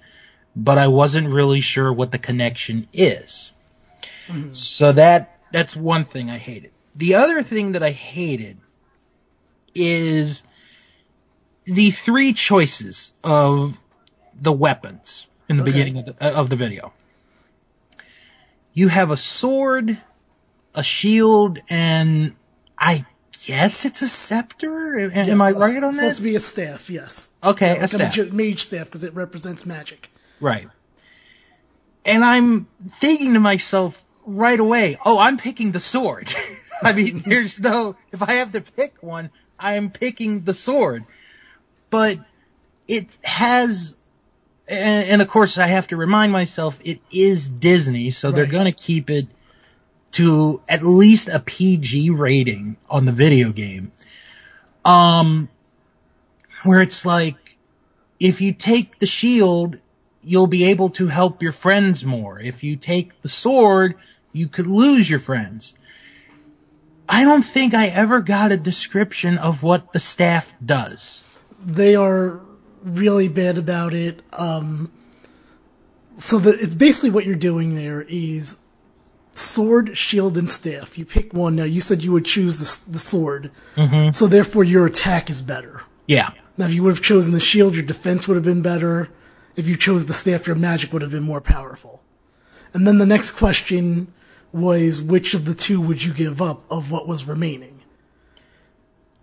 but 0.55 0.77
I 0.77 0.87
wasn't 0.87 1.29
really 1.29 1.61
sure 1.61 1.91
what 1.91 2.11
the 2.11 2.17
connection 2.19 2.87
is. 2.93 3.51
So 4.51 4.91
that, 4.93 5.37
that's 5.51 5.75
one 5.75 6.03
thing 6.03 6.29
I 6.31 6.37
hated. 6.37 6.71
The 6.95 7.15
other 7.15 7.43
thing 7.43 7.73
that 7.73 7.83
I 7.83 7.91
hated 7.91 8.57
is 9.75 10.41
the 11.65 11.91
three 11.91 12.33
choices 12.33 13.11
of 13.23 13.77
the 14.39 14.51
weapons 14.53 15.27
in 15.49 15.57
the 15.57 15.63
Okay. 15.63 15.71
beginning 15.71 15.97
of 15.97 16.05
the, 16.05 16.15
uh, 16.25 16.39
of 16.39 16.49
the 16.49 16.55
video. 16.55 16.93
You 18.73 18.87
have 18.87 19.11
a 19.11 19.17
sword, 19.17 19.97
a 20.73 20.83
shield, 20.83 21.59
and 21.69 22.33
I 22.77 23.05
guess 23.45 23.85
it's 23.85 24.01
a 24.01 24.07
scepter. 24.09 24.97
Am, 24.99 25.11
am 25.11 25.41
I 25.41 25.51
right 25.51 25.61
on 25.83 25.89
it's 25.89 25.97
that? 25.97 26.01
Supposed 26.01 26.17
to 26.17 26.23
be 26.23 26.35
a 26.35 26.39
staff, 26.39 26.89
yes. 26.89 27.29
Okay, 27.43 27.69
a 27.77 27.81
Like 27.81 27.83
a 27.83 27.87
staff. 27.87 28.31
mage 28.33 28.63
staff 28.63 28.85
because 28.85 29.03
it 29.03 29.13
represents 29.13 29.65
magic. 29.65 30.09
Right. 30.39 30.67
And 32.03 32.23
I'm 32.23 32.67
thinking 32.99 33.33
to 33.33 33.39
myself 33.39 34.01
right 34.25 34.59
away, 34.59 34.97
oh, 35.03 35.17
I'm 35.17 35.37
picking 35.37 35.71
the 35.71 35.79
sword. 35.79 36.33
I 36.83 36.93
mean, 36.93 37.19
there's 37.25 37.59
no, 37.59 37.95
if 38.11 38.21
I 38.21 38.33
have 38.33 38.51
to 38.53 38.61
pick 38.61 39.01
one, 39.01 39.31
I'm 39.59 39.89
picking 39.89 40.43
the 40.43 40.53
sword. 40.53 41.05
But 41.89 42.17
it 42.87 43.15
has, 43.23 43.95
and, 44.67 45.09
and 45.09 45.21
of 45.21 45.27
course 45.27 45.57
I 45.57 45.67
have 45.67 45.87
to 45.87 45.97
remind 45.97 46.31
myself 46.31 46.79
it 46.83 46.99
is 47.11 47.47
Disney, 47.47 48.09
so 48.09 48.31
they're 48.31 48.45
gonna 48.45 48.71
keep 48.71 49.09
it 49.09 49.27
to 50.13 50.61
at 50.67 50.83
least 50.83 51.29
a 51.29 51.39
PG 51.39 52.11
rating 52.11 52.77
on 52.89 53.05
the 53.05 53.11
video 53.11 53.51
game. 53.51 53.91
Um, 54.83 55.49
where 56.63 56.81
it's 56.81 57.05
like, 57.05 57.35
if 58.19 58.41
you 58.41 58.53
take 58.53 58.97
the 58.99 59.05
shield, 59.05 59.79
you'll 60.25 60.47
be 60.47 60.65
able 60.65 60.89
to 60.91 61.07
help 61.07 61.41
your 61.41 61.51
friends 61.51 62.03
more. 62.03 62.39
If 62.39 62.63
you 62.63 62.77
take 62.77 63.21
the 63.21 63.29
sword, 63.29 63.95
you 64.31 64.47
could 64.47 64.67
lose 64.67 65.09
your 65.09 65.19
friends. 65.19 65.73
I 67.07 67.23
don't 67.23 67.43
think 67.43 67.73
I 67.73 67.87
ever 67.87 68.21
got 68.21 68.51
a 68.51 68.57
description 68.57 69.37
of 69.37 69.61
what 69.63 69.93
the 69.93 69.99
staff 69.99 70.51
does. 70.65 71.21
They 71.63 71.95
are 71.95 72.39
really 72.83 73.27
bad 73.29 73.57
about 73.57 73.93
it. 73.93 74.21
Um, 74.33 74.91
so 76.17 76.39
the, 76.39 76.51
it's 76.51 76.75
basically 76.75 77.11
what 77.11 77.25
you're 77.25 77.35
doing 77.35 77.75
there 77.75 78.01
is 78.01 78.57
sword, 79.33 79.97
shield, 79.97 80.37
and 80.37 80.51
staff. 80.51 80.97
You 80.97 81.05
pick 81.05 81.33
one. 81.33 81.55
Now 81.57 81.63
you 81.65 81.81
said 81.81 82.01
you 82.01 82.11
would 82.13 82.25
choose 82.25 82.57
the, 82.85 82.93
the 82.93 82.99
sword, 82.99 83.51
Mm-hmm. 83.75 84.11
so 84.11 84.27
therefore 84.27 84.63
your 84.63 84.85
attack 84.85 85.29
is 85.29 85.41
better. 85.41 85.81
Yeah. 86.07 86.31
Now 86.57 86.65
if 86.65 86.73
you 86.73 86.83
would 86.83 86.95
have 86.95 87.03
chosen 87.03 87.33
the 87.33 87.39
shield, 87.39 87.75
your 87.75 87.83
defense 87.85 88.27
would 88.27 88.35
have 88.35 88.45
been 88.45 88.61
better. 88.61 89.09
If 89.55 89.67
you 89.67 89.75
chose 89.77 90.05
the 90.05 90.13
staff, 90.13 90.47
your 90.47 90.55
magic 90.55 90.93
would 90.93 91.01
have 91.01 91.11
been 91.11 91.23
more 91.23 91.41
powerful. 91.41 92.01
And 92.73 92.85
then 92.85 92.97
the 92.97 93.05
next 93.05 93.31
question 93.31 94.13
was 94.51 95.01
which 95.01 95.33
of 95.33 95.45
the 95.45 95.55
two 95.55 95.81
would 95.81 96.03
you 96.03 96.13
give 96.13 96.41
up 96.41 96.63
of 96.69 96.91
what 96.91 97.07
was 97.07 97.25
remaining? 97.25 97.81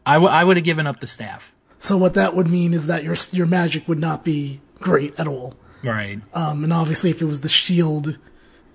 I, 0.04 0.14
w- 0.14 0.32
I 0.32 0.42
would 0.42 0.56
have 0.56 0.64
given 0.64 0.86
up 0.86 1.00
the 1.00 1.06
staff. 1.06 1.54
So 1.78 1.96
what 1.96 2.14
that 2.14 2.36
would 2.36 2.48
mean 2.48 2.74
is 2.74 2.86
that 2.88 3.02
your 3.02 3.16
your 3.32 3.46
magic 3.46 3.88
would 3.88 3.98
not 3.98 4.24
be 4.24 4.60
great 4.78 5.18
at 5.18 5.26
all. 5.26 5.54
Right. 5.82 6.20
Um, 6.32 6.64
and 6.64 6.72
obviously, 6.72 7.10
if 7.10 7.22
it 7.22 7.24
was 7.24 7.40
the 7.40 7.48
shield, 7.48 8.18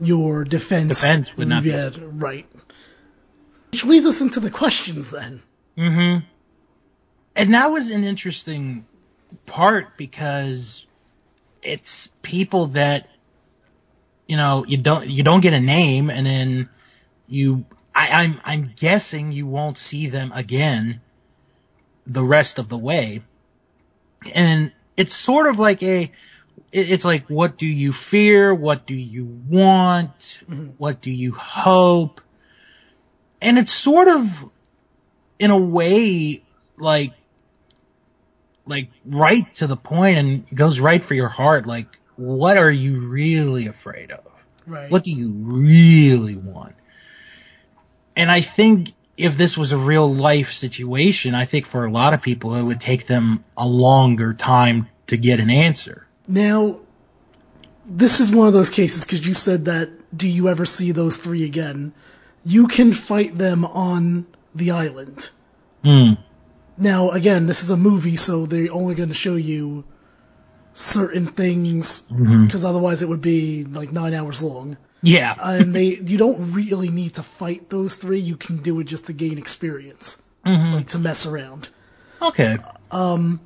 your 0.01 0.43
defense, 0.43 1.01
Defense 1.01 1.37
would 1.37 1.47
not 1.47 1.63
be 1.63 1.69
yeah, 1.69 1.89
right. 2.01 2.45
Which 3.71 3.85
leads 3.85 4.05
us 4.05 4.21
into 4.21 4.39
the 4.39 4.51
questions 4.51 5.11
then. 5.11 5.41
Mm-hmm. 5.77 6.25
And 7.35 7.53
that 7.53 7.67
was 7.67 7.91
an 7.91 8.03
interesting 8.03 8.85
part 9.45 9.95
because 9.95 10.86
it's 11.61 12.07
people 12.21 12.67
that 12.67 13.07
you 14.27 14.37
know 14.37 14.65
you 14.67 14.77
don't 14.77 15.07
you 15.07 15.23
don't 15.23 15.41
get 15.41 15.53
a 15.53 15.59
name 15.59 16.09
and 16.09 16.25
then 16.25 16.69
you 17.27 17.65
I, 17.97 18.23
I'm 18.23 18.41
I'm 18.45 18.73
guessing 18.75 19.31
you 19.31 19.47
won't 19.47 19.77
see 19.77 20.07
them 20.07 20.31
again 20.33 21.01
the 22.05 22.23
rest 22.23 22.59
of 22.59 22.69
the 22.69 22.77
way. 22.77 23.21
And 24.33 24.71
it's 24.95 25.15
sort 25.15 25.47
of 25.47 25.59
like 25.59 25.83
a 25.83 26.11
it's 26.71 27.05
like 27.05 27.27
what 27.27 27.57
do 27.57 27.65
you 27.65 27.93
fear? 27.93 28.53
What 28.53 28.85
do 28.85 28.95
you 28.95 29.25
want? 29.25 30.17
Mm-hmm. 30.19 30.69
What 30.77 31.01
do 31.01 31.11
you 31.11 31.31
hope? 31.31 32.21
And 33.41 33.57
it's 33.57 33.73
sort 33.73 34.07
of 34.07 34.51
in 35.39 35.51
a 35.51 35.57
way 35.57 36.43
like 36.77 37.13
like 38.67 38.89
right 39.05 39.53
to 39.55 39.67
the 39.67 39.77
point 39.77 40.17
and 40.17 40.55
goes 40.55 40.79
right 40.79 41.03
for 41.03 41.13
your 41.13 41.27
heart 41.29 41.65
like 41.65 41.87
what 42.15 42.57
are 42.57 42.71
you 42.71 43.07
really 43.07 43.67
afraid 43.67 44.11
of 44.11 44.23
Right. 44.65 44.91
what 44.91 45.03
do 45.03 45.11
you 45.11 45.29
really 45.31 46.35
want 46.35 46.75
and 48.15 48.29
i 48.29 48.41
think 48.41 48.91
if 49.15 49.37
this 49.37 49.57
was 49.57 49.71
a 49.71 49.77
real 49.77 50.13
life 50.13 50.51
situation 50.51 51.33
i 51.35 51.45
think 51.45 51.65
for 51.65 51.85
a 51.85 51.91
lot 51.91 52.13
of 52.13 52.21
people 52.21 52.55
it 52.55 52.63
would 52.63 52.81
take 52.81 53.07
them 53.07 53.43
a 53.55 53.65
longer 53.67 54.33
time 54.33 54.89
to 55.07 55.15
get 55.17 55.39
an 55.39 55.49
answer 55.49 56.05
Now, 56.27 56.79
this 57.85 58.19
is 58.19 58.29
one 58.31 58.47
of 58.47 58.53
those 58.53 58.69
cases 58.69 59.05
because 59.05 59.25
you 59.25 59.33
said 59.33 59.65
that 59.65 59.89
do 60.15 60.27
you 60.27 60.49
ever 60.49 60.65
see 60.65 60.91
those 60.91 61.15
three 61.15 61.45
again? 61.45 61.93
You 62.43 62.67
can 62.67 62.91
fight 62.91 63.37
them 63.37 63.63
on 63.63 64.27
the 64.53 64.71
island. 64.71 65.29
Hmm. 65.85 66.13
Now, 66.77 67.09
again, 67.11 67.47
this 67.47 67.63
is 67.63 67.69
a 67.71 67.77
movie, 67.77 68.17
so 68.17 68.45
they're 68.45 68.71
only 68.71 68.95
going 68.95 69.09
to 69.09 69.15
show 69.15 69.35
you 69.35 69.83
certain 70.73 71.25
things 71.25 72.03
mm-hmm. 72.03 72.45
because 72.45 72.63
otherwise 72.63 73.01
it 73.01 73.09
would 73.09 73.21
be 73.21 73.63
like 73.63 73.91
nine 73.91 74.13
hours 74.13 74.43
long. 74.43 74.77
yeah 75.01 75.33
And 75.41 75.73
they, 75.73 75.95
you 75.95 76.17
don't 76.17 76.53
really 76.53 76.89
need 76.89 77.15
to 77.15 77.23
fight 77.23 77.69
those 77.69 77.95
three. 77.95 78.19
You 78.19 78.37
can 78.37 78.57
do 78.61 78.79
it 78.79 78.83
just 78.83 79.07
to 79.07 79.13
gain 79.13 79.37
experience, 79.39 80.21
mm-hmm. 80.45 80.75
like 80.75 80.87
to 80.89 80.99
mess 80.99 81.25
around. 81.25 81.69
okay 82.21 82.57
Um, 82.91 83.39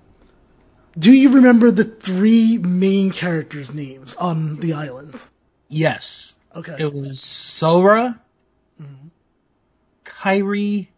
Do 0.99 1.13
you 1.13 1.29
remember 1.35 1.71
the 1.71 1.85
three 1.85 2.57
main 2.57 3.11
characters' 3.11 3.73
names 3.73 4.13
on 4.15 4.59
the 4.59 4.73
island? 4.73 5.15
yes 5.69 6.35
Okay. 6.53 6.75
it 6.77 6.93
was 6.93 7.21
sora 7.21 8.19
mm-hmm. 8.81 9.07
kairi 10.03 10.89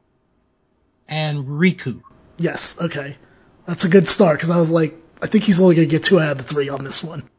and 1.08 1.46
riku 1.46 2.02
Yes, 2.38 2.80
okay. 2.80 3.18
That's 3.66 3.86
a 3.86 3.90
good 3.90 4.08
start 4.08 4.38
because 4.38 4.50
I 4.50 4.58
was 4.58 4.70
like, 4.70 4.96
I 5.22 5.28
think 5.28 5.44
he's 5.44 5.62
only 5.62 5.76
going 5.76 5.88
to 5.88 5.92
get 5.92 6.04
two 6.04 6.20
out 6.20 6.34
of 6.34 6.38
the 6.40 6.44
three 6.44 6.70
on 6.70 6.84
this 6.84 7.04
one. 7.04 7.30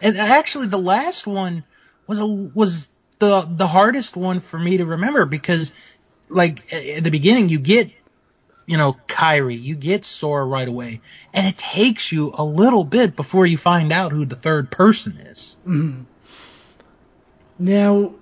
And 0.00 0.16
actually, 0.16 0.66
the 0.66 0.78
last 0.78 1.26
one 1.26 1.64
was 2.06 2.18
a, 2.18 2.26
was 2.26 2.88
the 3.18 3.42
the 3.42 3.66
hardest 3.66 4.16
one 4.16 4.40
for 4.40 4.58
me 4.58 4.78
to 4.78 4.84
remember 4.84 5.26
because, 5.26 5.72
like 6.28 6.72
at 6.72 7.04
the 7.04 7.10
beginning, 7.10 7.50
you 7.50 7.60
get, 7.60 7.90
you 8.66 8.78
know, 8.78 8.96
Kairi, 9.06 9.60
you 9.60 9.76
get 9.76 10.04
Sora 10.04 10.44
right 10.44 10.66
away, 10.66 11.00
and 11.32 11.46
it 11.46 11.56
takes 11.56 12.10
you 12.10 12.32
a 12.34 12.44
little 12.44 12.84
bit 12.84 13.14
before 13.14 13.46
you 13.46 13.56
find 13.56 13.92
out 13.92 14.10
who 14.10 14.24
the 14.24 14.36
third 14.36 14.70
person 14.70 15.18
is. 15.18 15.54
Mm-hmm. 15.60 16.02
Now, 17.58 18.14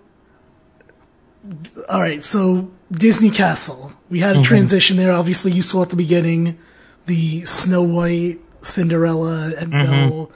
all 1.89 2.01
right, 2.01 2.23
so 2.23 2.71
Disney 2.93 3.31
Castle. 3.31 3.93
We 4.11 4.21
had 4.21 4.37
a 4.37 4.41
Mhm. 4.41 4.45
transition 4.45 4.97
there. 4.97 5.13
Obviously, 5.13 5.53
you 5.53 5.63
saw 5.63 5.83
at 5.83 5.91
the 5.91 5.97
beginning 5.97 6.59
the 7.07 7.45
Snow 7.45 7.83
White, 7.83 8.41
Cinderella, 8.63 9.53
and 9.57 9.73
Mhm. 9.73 9.85
Belle 9.87 10.31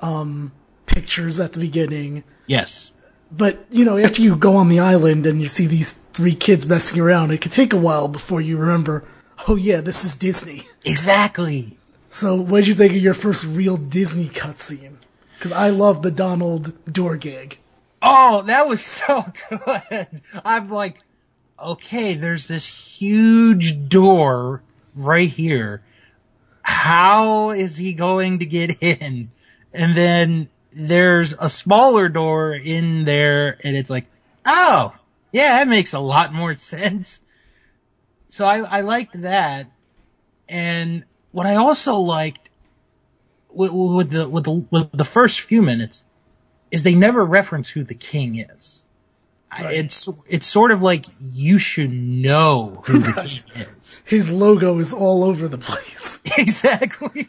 um, 0.00 0.50
pictures 0.86 1.38
at 1.38 1.52
the 1.52 1.60
beginning. 1.60 2.24
Yes. 2.48 2.90
But 3.30 3.64
you 3.70 3.84
know, 3.84 3.96
after 3.98 4.20
you 4.20 4.34
go 4.36 4.56
on 4.56 4.68
the 4.68 4.80
island 4.80 5.26
and 5.26 5.40
you 5.40 5.46
see 5.46 5.66
these 5.66 5.94
three 6.12 6.34
kids 6.34 6.66
messing 6.66 7.00
around, 7.00 7.30
it 7.30 7.40
could 7.40 7.52
take 7.52 7.72
a 7.72 7.76
while 7.76 8.08
before 8.08 8.40
you 8.40 8.56
remember. 8.58 9.04
Oh 9.46 9.54
yeah, 9.56 9.80
this 9.80 10.04
is 10.04 10.16
Disney. 10.16 10.64
Exactly. 10.84 11.78
So, 12.10 12.34
what 12.36 12.58
did 12.58 12.66
you 12.68 12.74
think 12.74 12.92
of 12.92 12.98
your 12.98 13.14
first 13.14 13.44
real 13.44 13.76
Disney 13.76 14.26
cutscene? 14.26 14.96
Because 15.38 15.52
I 15.52 15.70
love 15.70 16.02
the 16.02 16.10
Donald 16.10 16.72
door 16.92 17.16
gag. 17.16 17.58
Oh, 18.02 18.42
that 18.42 18.66
was 18.66 18.84
so 18.84 19.24
good. 19.48 20.22
I'm 20.44 20.68
like, 20.68 20.98
okay, 21.58 22.14
there's 22.14 22.48
this 22.48 22.66
huge 22.66 23.88
door 23.88 24.62
right 24.94 25.28
here. 25.28 25.82
How 26.62 27.50
is 27.50 27.76
he 27.76 27.92
going 27.92 28.40
to 28.40 28.46
get 28.46 28.82
in? 28.82 29.30
And 29.72 29.96
then 29.96 30.48
there's 30.72 31.34
a 31.38 31.48
smaller 31.48 32.08
door 32.08 32.54
in 32.54 33.04
there 33.04 33.58
and 33.62 33.76
it's 33.76 33.90
like, 33.90 34.06
oh, 34.44 34.94
yeah, 35.32 35.58
that 35.58 35.68
makes 35.68 35.92
a 35.92 35.98
lot 35.98 36.32
more 36.32 36.54
sense. 36.54 37.20
So 38.28 38.44
I, 38.44 38.58
I 38.58 38.80
liked 38.82 39.20
that. 39.22 39.66
And 40.48 41.04
what 41.32 41.46
I 41.46 41.56
also 41.56 41.96
liked 41.96 42.50
with, 43.50 43.72
with 43.72 44.10
the, 44.10 44.28
with 44.28 44.44
the, 44.44 44.52
with 44.70 44.92
the 44.92 45.04
first 45.04 45.40
few 45.40 45.62
minutes 45.62 46.02
is 46.72 46.82
they 46.82 46.94
never 46.96 47.24
reference 47.24 47.68
who 47.68 47.84
the 47.84 47.94
king 47.94 48.38
is. 48.38 48.80
Right. 49.52 49.76
It's 49.76 50.08
it's 50.26 50.46
sort 50.46 50.70
of 50.72 50.80
like 50.80 51.04
you 51.20 51.58
should 51.58 51.92
know 51.92 52.82
who 52.86 53.00
the 53.00 53.12
king 53.12 53.42
is. 53.54 54.00
His 54.06 54.30
logo 54.30 54.78
is 54.78 54.94
all 54.94 55.22
over 55.22 55.46
the 55.46 55.58
place. 55.58 56.18
exactly. 56.38 57.28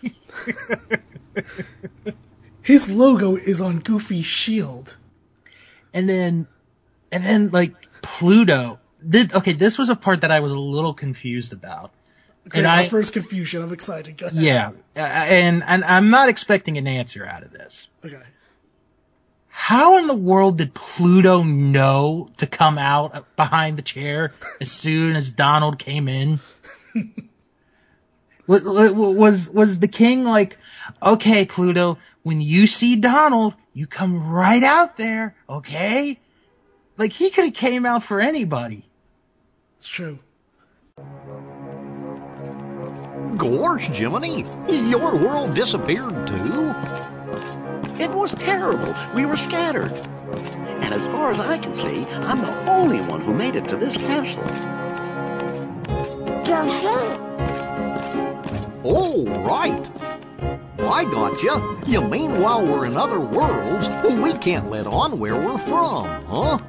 His 2.62 2.90
logo 2.90 3.36
is 3.36 3.60
on 3.60 3.80
Goofy's 3.80 4.26
shield. 4.26 4.96
And 5.94 6.08
then 6.08 6.48
and 7.12 7.24
then 7.26 7.50
like 7.50 7.74
Pluto. 8.02 8.80
Did, 9.08 9.34
okay, 9.34 9.52
this 9.52 9.78
was 9.78 9.90
a 9.90 9.98
part 9.98 10.22
that 10.22 10.32
I 10.32 10.40
was 10.40 10.54
a 10.54 10.58
little 10.58 10.94
confused 10.94 11.52
about. 11.52 11.92
Okay, 12.48 12.60
And 12.60 12.68
I- 12.68 12.88
first 12.88 13.12
confusion. 13.12 13.62
I'm 13.62 13.74
excited. 13.74 14.22
Yeah, 14.32 14.72
uh, 14.96 15.00
and 15.00 15.62
and 15.62 15.84
I'm 15.84 16.10
not 16.10 16.30
expecting 16.30 16.78
an 16.78 16.88
answer 16.88 17.26
out 17.26 17.44
of 17.44 17.52
this. 17.52 17.90
Okay. 18.06 18.16
How 19.56 20.00
in 20.00 20.08
the 20.08 20.16
world 20.16 20.58
did 20.58 20.74
Pluto 20.74 21.44
know 21.44 22.28
to 22.38 22.48
come 22.48 22.80
out 22.80 23.36
behind 23.36 23.78
the 23.78 23.84
chair 23.84 24.34
as 24.60 24.72
soon 24.72 25.16
as 25.16 25.30
Donald 25.30 25.78
came 25.78 26.08
in? 26.08 26.40
was, 28.48 28.64
was 28.64 29.50
was 29.52 29.80
the 29.80 29.88
king 29.88 30.24
like, 30.24 30.58
okay, 31.02 31.46
Pluto, 31.46 32.00
when 32.24 32.42
you 32.42 32.66
see 32.66 32.96
Donald, 32.96 33.54
you 33.74 33.86
come 33.86 34.28
right 34.28 34.64
out 34.64 34.98
there, 34.98 35.36
okay? 35.48 36.20
Like 36.98 37.14
he 37.14 37.30
could 37.30 37.46
have 37.46 37.54
came 37.54 37.86
out 37.86 38.04
for 38.04 38.20
anybody. 38.20 38.84
It's 39.78 39.88
true. 39.88 40.18
Gosh, 43.38 43.88
Jiminy, 43.88 44.46
your 44.90 45.16
world 45.16 45.54
disappeared 45.54 46.28
too? 46.28 47.63
It 48.00 48.10
was 48.10 48.34
terrible. 48.36 48.94
We 49.14 49.26
were 49.26 49.38
scattered. 49.38 49.92
And 50.82 50.94
as 50.94 51.08
far 51.08 51.32
as 51.32 51.40
I 51.40 51.58
can 51.58 51.74
see, 51.74 52.06
I'm 52.06 52.42
the 52.42 52.72
only 52.72 53.02
one 53.02 53.22
who 53.22 53.34
made 53.34 53.56
it 53.56 53.66
to 53.70 53.78
this 53.78 53.98
castle. 53.98 54.44
Oh, 58.86 59.26
right. 59.48 59.90
I 60.80 61.06
gotcha. 61.06 61.80
You 61.88 62.02
mean 62.02 62.40
while 62.40 62.66
we're 62.66 62.86
in 62.86 62.98
other 62.98 63.20
worlds, 63.20 63.90
we 64.04 64.34
can't 64.34 64.70
let 64.70 64.88
on 64.88 65.20
where 65.20 65.36
we're 65.36 65.58
from, 65.58 66.08
huh? 66.26 66.60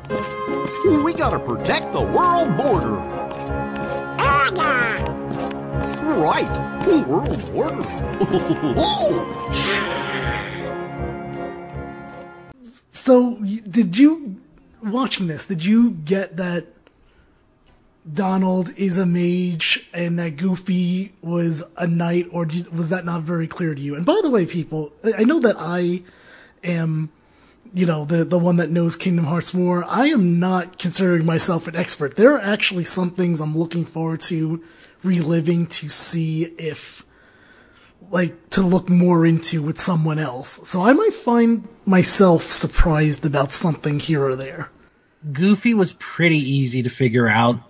We 1.04 1.12
gotta 1.14 1.38
protect 1.38 1.92
the 1.92 2.02
world 2.02 2.56
border. 2.56 3.00
Right, 6.16 6.48
world 7.06 7.52
border. 7.52 7.82
oh, 8.76 10.03
So, 12.94 13.34
did 13.34 13.98
you 13.98 14.36
watching 14.80 15.26
this? 15.26 15.46
Did 15.46 15.64
you 15.64 15.90
get 15.90 16.36
that 16.36 16.66
Donald 18.10 18.72
is 18.76 18.98
a 18.98 19.04
mage 19.04 19.84
and 19.92 20.20
that 20.20 20.36
Goofy 20.36 21.12
was 21.20 21.64
a 21.76 21.88
knight, 21.88 22.28
or 22.30 22.48
was 22.72 22.90
that 22.90 23.04
not 23.04 23.22
very 23.22 23.48
clear 23.48 23.74
to 23.74 23.80
you? 23.80 23.96
And 23.96 24.06
by 24.06 24.20
the 24.22 24.30
way, 24.30 24.46
people, 24.46 24.92
I 25.02 25.24
know 25.24 25.40
that 25.40 25.56
I 25.58 26.02
am, 26.62 27.10
you 27.74 27.86
know, 27.86 28.04
the 28.04 28.24
the 28.24 28.38
one 28.38 28.56
that 28.56 28.70
knows 28.70 28.94
Kingdom 28.94 29.24
Hearts 29.24 29.52
more. 29.52 29.84
I 29.84 30.10
am 30.10 30.38
not 30.38 30.78
considering 30.78 31.26
myself 31.26 31.66
an 31.66 31.74
expert. 31.74 32.14
There 32.14 32.34
are 32.34 32.40
actually 32.40 32.84
some 32.84 33.10
things 33.10 33.40
I'm 33.40 33.58
looking 33.58 33.86
forward 33.86 34.20
to 34.30 34.62
reliving 35.02 35.66
to 35.66 35.88
see 35.88 36.44
if 36.44 37.04
like 38.10 38.50
to 38.50 38.62
look 38.62 38.88
more 38.88 39.26
into 39.26 39.62
with 39.62 39.80
someone 39.80 40.18
else. 40.18 40.68
So 40.68 40.82
I 40.82 40.92
might 40.92 41.14
find 41.14 41.66
myself 41.84 42.44
surprised 42.44 43.26
about 43.26 43.52
something 43.52 43.98
here 43.98 44.24
or 44.24 44.36
there. 44.36 44.70
Goofy 45.32 45.74
was 45.74 45.92
pretty 45.92 46.38
easy 46.38 46.82
to 46.82 46.90
figure 46.90 47.28
out 47.28 47.60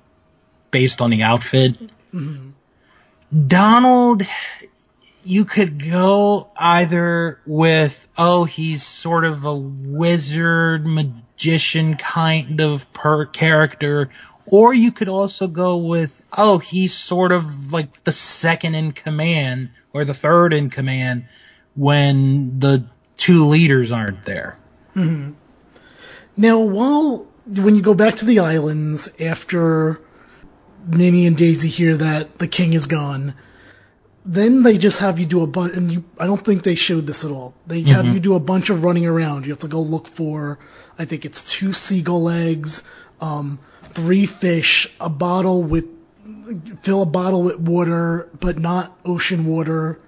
based 0.70 1.00
on 1.00 1.10
the 1.10 1.22
outfit. 1.22 1.78
Mm-hmm. 2.12 2.50
Donald, 3.46 4.22
you 5.24 5.44
could 5.44 5.82
go 5.90 6.50
either 6.56 7.40
with, 7.46 8.08
oh, 8.18 8.44
he's 8.44 8.82
sort 8.82 9.24
of 9.24 9.44
a 9.44 9.56
wizard, 9.56 10.86
magician 10.86 11.96
kind 11.96 12.60
of 12.60 12.92
per 12.92 13.26
character, 13.26 14.10
or 14.46 14.74
you 14.74 14.92
could 14.92 15.08
also 15.08 15.46
go 15.48 15.78
with, 15.78 16.20
oh, 16.36 16.58
he's 16.58 16.92
sort 16.92 17.32
of 17.32 17.72
like 17.72 18.04
the 18.04 18.12
second 18.12 18.74
in 18.74 18.92
command 18.92 19.70
or 19.94 20.04
the 20.04 20.12
third 20.14 20.52
in 20.52 20.68
command 20.68 21.26
when 21.74 22.58
the 22.58 22.84
two 23.16 23.46
leaders 23.46 23.92
aren't 23.92 24.24
there. 24.24 24.58
Now, 26.36 26.58
while 26.58 27.26
when 27.46 27.76
you 27.76 27.82
go 27.82 27.94
back 27.94 28.16
to 28.16 28.24
the 28.24 28.40
islands 28.40 29.08
after 29.20 30.00
Minnie 30.86 31.26
and 31.26 31.36
Daisy 31.36 31.68
hear 31.68 31.96
that 31.96 32.38
the 32.38 32.48
king 32.48 32.72
is 32.72 32.86
gone, 32.86 33.34
then 34.26 34.62
they 34.62 34.78
just 34.78 35.00
have 35.00 35.18
you 35.18 35.26
do 35.26 35.42
a 35.42 35.46
bunch, 35.46 35.74
and 35.74 35.92
you, 35.92 36.04
I 36.18 36.26
don't 36.26 36.42
think 36.42 36.62
they 36.62 36.74
showed 36.74 37.06
this 37.06 37.24
at 37.24 37.30
all. 37.30 37.54
They 37.66 37.82
have 37.82 38.06
you 38.06 38.20
do 38.20 38.34
a 38.34 38.40
bunch 38.40 38.70
of 38.70 38.82
running 38.82 39.06
around. 39.06 39.44
You 39.44 39.52
have 39.52 39.58
to 39.60 39.68
go 39.68 39.80
look 39.80 40.08
for, 40.08 40.58
I 40.98 41.04
think 41.04 41.24
it's 41.24 41.50
two 41.50 41.72
seagull 41.72 42.28
eggs, 42.30 42.82
um, 43.20 43.58
three 43.92 44.26
fish, 44.26 44.90
a 44.98 45.10
bottle 45.10 45.62
with, 45.62 45.86
fill 46.82 47.02
a 47.02 47.06
bottle 47.06 47.42
with 47.42 47.58
water, 47.58 48.28
but 48.38 48.58
not 48.58 48.96
ocean 49.04 49.46
water. 49.46 50.00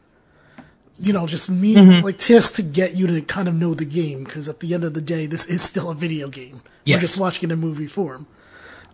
You 0.99 1.13
know, 1.13 1.27
just 1.27 1.51
me, 1.51 1.77
like 1.77 2.17
tasks 2.17 2.57
to 2.57 2.63
get 2.63 2.95
you 2.95 3.07
to 3.09 3.21
kind 3.21 3.49
of 3.49 3.55
know 3.55 3.75
the 3.75 3.85
game, 3.85 4.25
because 4.25 4.49
at 4.49 4.61
the 4.61 4.73
end 4.73 4.85
of 4.85 4.95
the 4.95 5.03
day, 5.03 5.27
this 5.27 5.47
is 5.47 5.61
still 5.61 5.91
a 5.91 5.95
video 5.95 6.29
game. 6.29 6.63
Yes. 6.85 6.97
We're 6.97 7.03
just 7.03 7.19
watching 7.19 7.51
it 7.51 7.53
in 7.53 7.59
movie 7.59 7.87
form. 7.87 8.27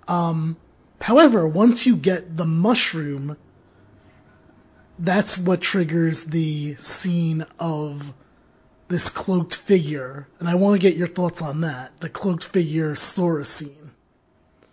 Um, 0.08 0.56
however, 1.00 1.46
once 1.46 1.87
you 1.87 1.94
get 1.94 2.37
the 2.37 2.44
mushroom, 2.44 3.37
that's 4.98 5.38
what 5.38 5.61
triggers 5.61 6.24
the 6.24 6.74
scene 6.76 7.46
of 7.58 8.12
this 8.88 9.08
cloaked 9.08 9.56
figure, 9.56 10.26
and 10.40 10.48
I 10.48 10.56
want 10.56 10.80
to 10.80 10.87
get 10.87 10.96
your 10.96 11.06
thoughts 11.06 11.40
on 11.40 11.61
that. 11.62 11.92
The 12.00 12.08
cloaked 12.08 12.44
figure 12.44 12.94
Sora 12.94 13.44
scene. 13.44 13.92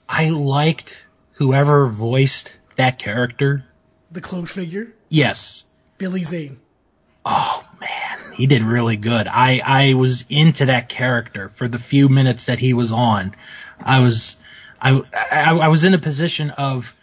I 0.07 0.29
liked 0.29 1.03
whoever 1.39 1.88
voiced 1.88 2.54
that 2.75 2.99
character. 2.99 3.63
The 4.12 4.19
cloaked 4.19 4.49
figure, 4.49 4.93
Yes. 5.08 5.63
Billy 5.97 6.23
Zane. 6.25 6.60
Oh 7.25 7.63
man, 7.80 8.34
he 8.36 8.45
did 8.45 8.62
really 8.62 8.97
good. 8.97 9.28
I 9.28 9.62
I 9.65 9.93
was 9.93 10.25
into 10.30 10.65
that 10.65 10.89
character 10.89 11.47
for 11.47 11.67
the 11.67 11.80
few 11.80 12.10
minutes 12.10 12.45
that 12.45 12.60
he 12.60 12.73
was 12.73 12.91
on. 12.91 13.36
I 13.80 13.99
was 13.99 14.36
I 14.82 15.02
I, 15.32 15.58
I 15.58 15.67
was 15.69 15.86
in 15.86 15.93
a 15.93 15.97
position 15.97 16.52
of 16.52 16.93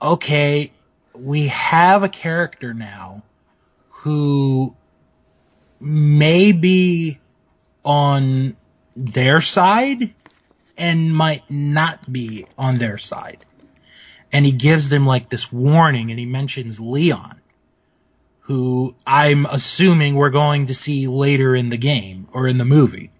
okay, 0.00 0.72
we 1.14 1.48
have 1.48 2.02
a 2.02 2.08
character 2.08 2.74
now 2.74 3.22
who 3.88 4.74
may 5.80 6.52
be 6.52 7.18
on 7.84 8.56
their 8.94 9.40
side 9.40 10.14
and 10.78 11.14
might 11.14 11.50
not 11.50 12.10
be 12.10 12.46
on 12.56 12.76
their 12.76 12.98
side. 12.98 13.44
And 14.32 14.44
he 14.44 14.52
gives 14.52 14.88
them 14.88 15.06
like 15.06 15.28
this 15.28 15.52
warning 15.52 16.10
and 16.10 16.18
he 16.18 16.26
mentions 16.26 16.78
Leon 16.78 17.38
who 18.48 18.96
I'm 19.06 19.44
assuming 19.44 20.14
we're 20.14 20.30
going 20.30 20.66
to 20.66 20.74
see 20.74 21.06
later 21.06 21.54
in 21.54 21.68
the 21.68 21.76
game 21.76 22.28
or 22.32 22.46
in 22.46 22.56
the 22.56 22.64
movie. 22.64 23.10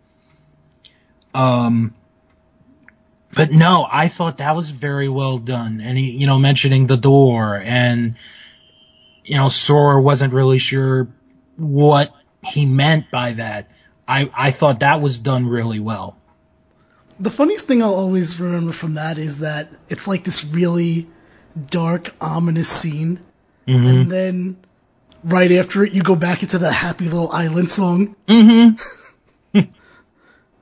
Um, 1.34 1.92
but 3.34 3.50
no, 3.50 3.86
I 3.90 4.08
thought 4.08 4.38
that 4.38 4.56
was 4.56 4.70
very 4.70 5.10
well 5.10 5.36
done. 5.36 5.82
And 5.82 5.98
he, 5.98 6.12
you 6.12 6.26
know, 6.26 6.38
mentioning 6.38 6.86
the 6.86 6.96
door 6.96 7.60
and, 7.62 8.16
you 9.22 9.36
know, 9.36 9.50
Sora 9.50 10.00
wasn't 10.00 10.32
really 10.32 10.58
sure 10.58 11.08
what 11.56 12.10
he 12.42 12.64
meant 12.64 13.10
by 13.10 13.34
that. 13.34 13.68
I, 14.08 14.30
I 14.34 14.50
thought 14.50 14.80
that 14.80 15.02
was 15.02 15.18
done 15.18 15.46
really 15.46 15.78
well. 15.78 16.17
The 17.20 17.30
funniest 17.30 17.66
thing 17.66 17.82
I'll 17.82 17.94
always 17.94 18.38
remember 18.40 18.72
from 18.72 18.94
that 18.94 19.18
is 19.18 19.38
that 19.40 19.68
it's 19.88 20.06
like 20.06 20.24
this 20.24 20.44
really 20.44 21.08
dark, 21.66 22.14
ominous 22.20 22.68
scene, 22.68 23.20
Mm-hmm. 23.66 23.86
and 23.86 24.10
then 24.10 24.56
right 25.22 25.52
after 25.52 25.84
it, 25.84 25.92
you 25.92 26.02
go 26.02 26.14
back 26.16 26.42
into 26.42 26.56
the 26.58 26.72
happy 26.72 27.04
little 27.04 27.30
island 27.30 27.70
song. 27.70 28.16
Mm-hmm. 28.26 29.60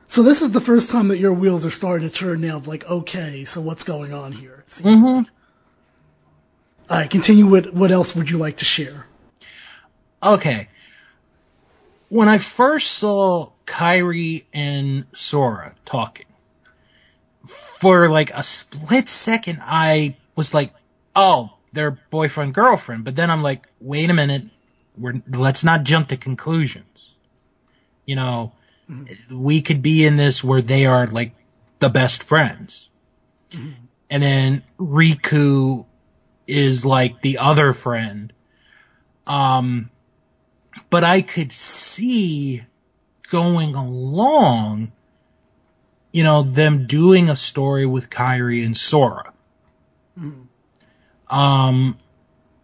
So 0.09 0.23
this 0.23 0.41
is 0.41 0.53
the 0.53 0.61
first 0.61 0.91
time 0.93 1.09
that 1.09 1.19
your 1.19 1.33
wheels 1.33 1.67
are 1.67 1.71
starting 1.71 2.09
to 2.09 2.15
turn 2.15 2.41
now. 2.41 2.59
Like, 2.65 2.89
okay, 2.89 3.45
so 3.45 3.61
what's 3.61 3.83
going 3.85 4.13
on 4.13 4.31
here? 4.33 4.63
It 4.67 4.71
seems 4.71 5.03
Mm-hmm. 5.03 5.17
like. 5.19 5.27
All 6.89 6.99
right, 6.99 7.11
continue. 7.11 7.47
With 7.47 7.67
what 7.67 7.91
else 7.91 8.15
would 8.15 8.31
you 8.31 8.39
like 8.39 8.59
to 8.59 8.65
share? 8.65 9.05
Okay. 10.23 10.69
When 12.09 12.29
I 12.29 12.39
first 12.39 12.93
saw 12.93 13.51
Kairi 13.67 14.45
and 14.55 15.07
Sora 15.13 15.75
talking, 15.85 16.26
for 17.47 18.09
like 18.09 18.31
a 18.33 18.43
split 18.43 19.09
second, 19.09 19.59
I 19.63 20.17
was 20.35 20.53
like, 20.55 20.73
oh, 21.15 21.51
they're 21.73 21.99
boyfriend 22.11 22.55
girlfriend. 22.55 23.05
But 23.05 23.17
then 23.17 23.31
I'm 23.31 23.43
like, 23.43 23.67
wait 23.81 24.11
a 24.11 24.15
minute, 24.15 24.45
we're 24.97 25.23
let's 25.29 25.65
not 25.65 25.85
jump 25.85 26.09
to 26.09 26.17
conclusions. 26.17 27.15
You 28.05 28.17
know, 28.17 28.53
we 29.33 29.63
could 29.63 29.83
be 29.83 30.07
in 30.07 30.17
this 30.17 30.43
where 30.43 30.63
they 30.63 30.87
are 30.87 31.07
like 31.07 31.33
the 31.79 31.89
best 31.89 32.23
friends, 32.23 32.89
and 33.53 34.23
then 34.23 34.63
Riku 34.79 35.87
is 36.47 36.87
like 36.87 37.21
the 37.21 37.39
other 37.39 37.73
friend. 37.73 38.33
Um, 39.27 39.91
but 40.91 41.05
I 41.05 41.23
could 41.23 41.53
see 41.53 42.63
going 43.29 43.75
along, 43.75 44.93
you 46.17 46.25
know, 46.25 46.43
them 46.43 46.87
doing 46.87 47.29
a 47.29 47.37
story 47.37 47.85
with 47.85 48.09
Kairi 48.09 48.65
and 48.65 48.75
Sora. 48.75 49.35
Um, 51.29 51.99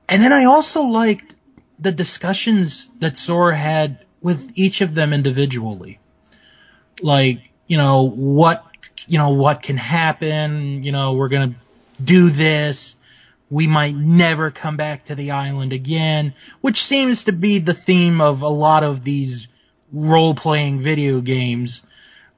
and 0.09 0.23
then 0.23 0.33
I 0.33 0.47
also 0.47 0.85
liked 0.85 1.35
the 1.79 1.93
discussions 1.93 2.89
that 3.01 3.15
Sora 3.15 3.55
had 3.55 4.07
with 4.23 4.53
each 4.55 4.81
of 4.81 4.95
them 4.95 5.13
individually. 5.13 5.99
Like, 7.03 7.51
you 7.67 7.77
know, 7.77 8.09
what, 8.09 8.65
you 9.07 9.19
know, 9.19 9.35
what 9.35 9.61
can 9.61 9.77
happen, 9.77 10.83
you 10.83 10.93
know, 10.93 11.13
we're 11.13 11.29
gonna 11.29 11.55
do 12.03 12.31
this. 12.31 12.97
We 13.51 13.67
might 13.67 13.95
never 13.95 14.51
come 14.51 14.79
back 14.79 15.05
to 15.07 15.15
the 15.15 15.33
island 15.33 15.75
again, 15.75 16.33
which 16.63 16.83
seems 16.83 17.25
to 17.25 17.33
be 17.33 17.59
the 17.59 17.75
theme 17.75 18.23
of 18.23 18.41
a 18.41 18.49
lot 18.49 18.83
of 18.83 19.05
these 19.05 19.47
role-playing 19.93 20.81
video 20.81 21.21
games. 21.21 21.83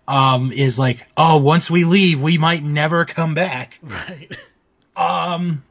Um, 0.06 0.52
is 0.52 0.78
like, 0.78 1.06
oh, 1.16 1.38
once 1.38 1.70
we 1.70 1.84
leave, 1.84 2.20
we 2.20 2.36
might 2.36 2.62
never 2.62 3.04
come 3.04 3.34
back. 3.34 3.78
Right. 3.88 4.36
Um, 4.96 5.64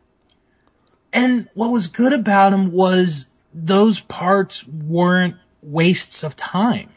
and 1.13 1.47
what 1.53 1.71
was 1.71 1.87
good 1.87 2.13
about 2.13 2.51
him 2.51 2.71
was 2.71 3.25
those 3.53 3.99
parts 3.99 4.67
weren't 4.67 5.35
wastes 5.61 6.23
of 6.23 6.35
time. 6.35 6.89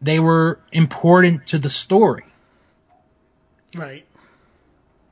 They 0.00 0.20
were 0.20 0.60
important 0.70 1.48
to 1.48 1.58
the 1.58 1.70
story. 1.70 2.24
Right. 3.74 4.06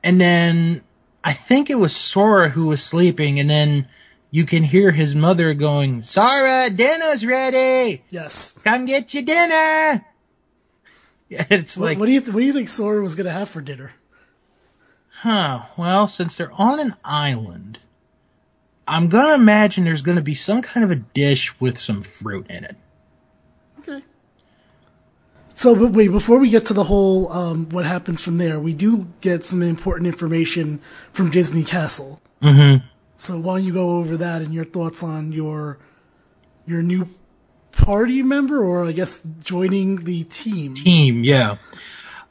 And 0.03 0.19
then 0.21 0.81
I 1.23 1.33
think 1.33 1.69
it 1.69 1.75
was 1.75 1.95
Sora 1.95 2.49
who 2.49 2.67
was 2.67 2.81
sleeping, 2.83 3.39
and 3.39 3.49
then 3.49 3.87
you 4.31 4.45
can 4.45 4.63
hear 4.63 4.91
his 4.91 5.15
mother 5.15 5.53
going, 5.53 6.01
Sora, 6.01 6.69
dinner's 6.69 7.25
ready! 7.25 8.03
Yes. 8.09 8.53
Come 8.63 8.85
get 8.85 9.13
your 9.13 9.23
dinner! 9.23 10.05
It's 11.49 11.75
What- 11.77 11.85
like, 11.85 11.99
what 11.99 12.05
do 12.05 12.11
you 12.13 12.21
th- 12.21 12.33
what 12.33 12.39
do 12.39 12.45
you 12.45 12.53
think 12.53 12.69
Sora 12.69 13.01
was 13.01 13.15
gonna 13.15 13.31
have 13.31 13.49
for 13.49 13.61
dinner? 13.61 13.91
Huh. 15.09 15.61
Well, 15.77 16.07
since 16.07 16.35
they're 16.37 16.51
on 16.53 16.79
an 16.79 16.93
island, 17.03 17.79
I'm 18.87 19.09
gonna 19.09 19.33
imagine 19.33 19.83
there's 19.83 20.03
gonna 20.03 20.21
be 20.21 20.35
some 20.35 20.61
kind 20.61 20.83
of 20.83 20.91
a 20.91 20.95
dish 20.95 21.59
with 21.59 21.77
some 21.77 22.03
fruit 22.03 22.47
in 22.49 22.63
it. 22.63 22.75
Okay. 23.79 24.01
So, 25.55 25.75
but 25.75 25.91
wait, 25.91 26.09
before 26.09 26.37
we 26.37 26.49
get 26.49 26.67
to 26.67 26.73
the 26.73 26.83
whole 26.83 27.31
um, 27.33 27.69
what 27.69 27.85
happens 27.85 28.21
from 28.21 28.37
there, 28.37 28.59
we 28.59 28.73
do 28.73 29.07
get 29.21 29.43
some 29.43 29.63
important 29.63 30.07
information 30.07 30.81
from 31.13 31.31
Disney 31.31 31.63
Castle. 31.63 32.21
Mm-hmm. 32.41 32.85
So 33.17 33.39
why 33.39 33.57
don't 33.57 33.65
you 33.65 33.73
go 33.73 33.97
over 33.97 34.17
that 34.17 34.43
and 34.43 34.53
your 34.53 34.65
thoughts 34.65 35.01
on 35.01 35.31
your 35.31 35.79
your 36.67 36.83
new 36.83 37.07
party 37.71 38.23
member, 38.23 38.63
or 38.63 38.85
I 38.85 38.91
guess 38.91 39.21
joining 39.43 40.03
the 40.03 40.23
team? 40.23 40.73
Team, 40.73 41.23
yeah. 41.23 41.57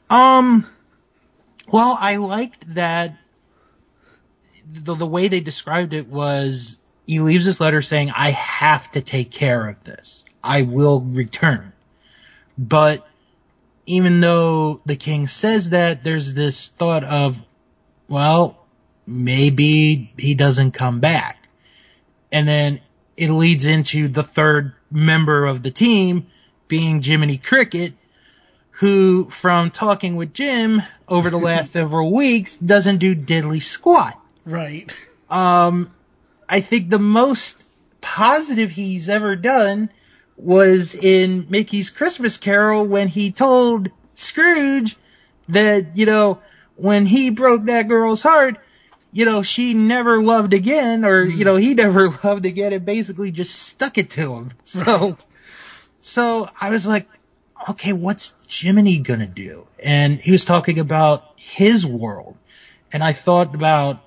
Um. 0.09 0.65
Well, 1.71 1.97
I 1.99 2.17
liked 2.17 2.73
that. 2.75 3.17
The 4.71 4.95
the 4.95 5.07
way 5.07 5.27
they 5.27 5.39
described 5.39 5.93
it 5.93 6.07
was 6.07 6.77
he 7.05 7.19
leaves 7.19 7.45
this 7.45 7.59
letter 7.59 7.81
saying, 7.81 8.11
"I 8.15 8.31
have 8.31 8.91
to 8.91 9.01
take 9.01 9.31
care 9.31 9.67
of 9.69 9.83
this. 9.83 10.23
I 10.43 10.63
will 10.63 11.01
return." 11.01 11.73
But 12.57 13.07
even 13.85 14.19
though 14.19 14.81
the 14.85 14.95
king 14.95 15.27
says 15.27 15.71
that, 15.71 16.03
there's 16.03 16.33
this 16.33 16.67
thought 16.67 17.03
of, 17.03 17.41
well, 18.07 18.67
maybe 19.05 20.11
he 20.17 20.35
doesn't 20.35 20.71
come 20.71 20.99
back. 20.99 21.47
And 22.31 22.47
then 22.47 22.81
it 23.17 23.31
leads 23.31 23.65
into 23.65 24.07
the 24.07 24.23
third 24.23 24.73
member 24.91 25.45
of 25.45 25.63
the 25.63 25.71
team 25.71 26.27
being 26.67 27.01
Jiminy 27.01 27.37
Cricket, 27.37 27.93
who 28.71 29.29
from 29.29 29.71
talking 29.71 30.15
with 30.15 30.33
Jim 30.33 30.83
over 31.07 31.29
the 31.29 31.37
last 31.37 31.71
several 31.73 32.13
weeks 32.13 32.57
doesn't 32.57 32.99
do 32.99 33.15
diddly 33.15 33.61
squat. 33.61 34.19
Right. 34.45 34.91
Um, 35.29 35.91
I 36.47 36.61
think 36.61 36.89
the 36.89 36.99
most 36.99 37.63
positive 38.01 38.69
he's 38.69 39.09
ever 39.09 39.35
done 39.35 39.89
was 40.37 40.93
in 40.93 41.47
Mickey's 41.49 41.89
Christmas 41.89 42.37
Carol 42.37 42.85
when 42.85 43.07
he 43.07 43.31
told 43.31 43.89
Scrooge 44.13 44.95
that, 45.49 45.97
you 45.97 46.05
know, 46.05 46.39
when 46.75 47.07
he 47.07 47.31
broke 47.31 47.65
that 47.65 47.87
girl's 47.87 48.21
heart, 48.21 48.57
you 49.11 49.25
know, 49.25 49.41
she 49.41 49.73
never 49.73 50.21
loved 50.21 50.53
again, 50.53 51.05
or, 51.05 51.23
you 51.23 51.45
know, 51.45 51.55
he 51.55 51.73
never 51.75 52.09
loved 52.09 52.45
again 52.45 52.73
and 52.73 52.85
basically 52.85 53.31
just 53.31 53.55
stuck 53.55 53.97
it 53.97 54.11
to 54.11 54.33
him. 54.35 54.51
So, 54.63 55.17
so 55.99 56.49
I 56.59 56.69
was 56.69 56.87
like, 56.87 57.07
okay, 57.69 57.93
what's 57.93 58.33
Jiminy 58.49 58.99
gonna 58.99 59.27
do? 59.27 59.67
And 59.83 60.15
he 60.15 60.31
was 60.31 60.45
talking 60.45 60.79
about 60.79 61.23
his 61.35 61.85
world. 61.85 62.37
And 62.91 63.03
I 63.03 63.13
thought 63.13 63.53
about, 63.55 63.99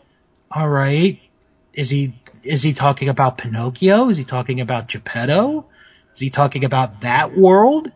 all 0.51 0.69
right, 0.69 1.21
is 1.75 1.91
he, 1.91 2.15
is 2.43 2.63
he 2.63 2.73
talking 2.73 3.09
about 3.09 3.39
Pinocchio? 3.39 4.09
Is 4.09 4.17
he 4.17 4.25
talking 4.25 4.61
about 4.61 4.89
Geppetto? 4.89 5.67
Is 6.15 6.21
he 6.21 6.31
talking 6.31 6.65
about 6.65 7.03
that 7.03 7.37
world? 7.37 7.93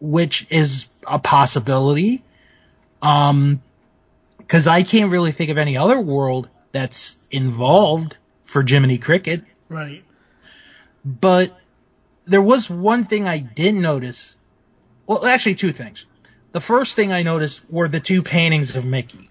Which 0.00 0.46
is 0.50 0.86
a 1.06 1.18
possibility. 1.18 2.22
Um, 3.02 3.62
cause 4.50 4.66
I 4.66 4.82
can't 4.82 5.10
really 5.10 5.32
think 5.32 5.50
of 5.50 5.56
any 5.56 5.78
other 5.78 5.98
world 5.98 6.50
that's 6.72 7.16
involved 7.30 8.16
for 8.44 8.62
Jiminy 8.66 8.98
Cricket. 8.98 9.44
Right. 9.68 10.04
But 11.04 11.56
there 12.26 12.42
was 12.42 12.68
one 12.68 13.04
thing 13.04 13.26
I 13.26 13.38
didn't 13.38 13.80
notice. 13.80 14.34
Well, 15.06 15.24
actually, 15.24 15.54
two 15.54 15.72
things. 15.72 16.04
The 16.52 16.60
first 16.60 16.96
thing 16.96 17.12
I 17.12 17.22
noticed 17.22 17.62
were 17.70 17.88
the 17.88 18.00
two 18.00 18.22
paintings 18.22 18.76
of 18.76 18.84
Mickey 18.84 19.30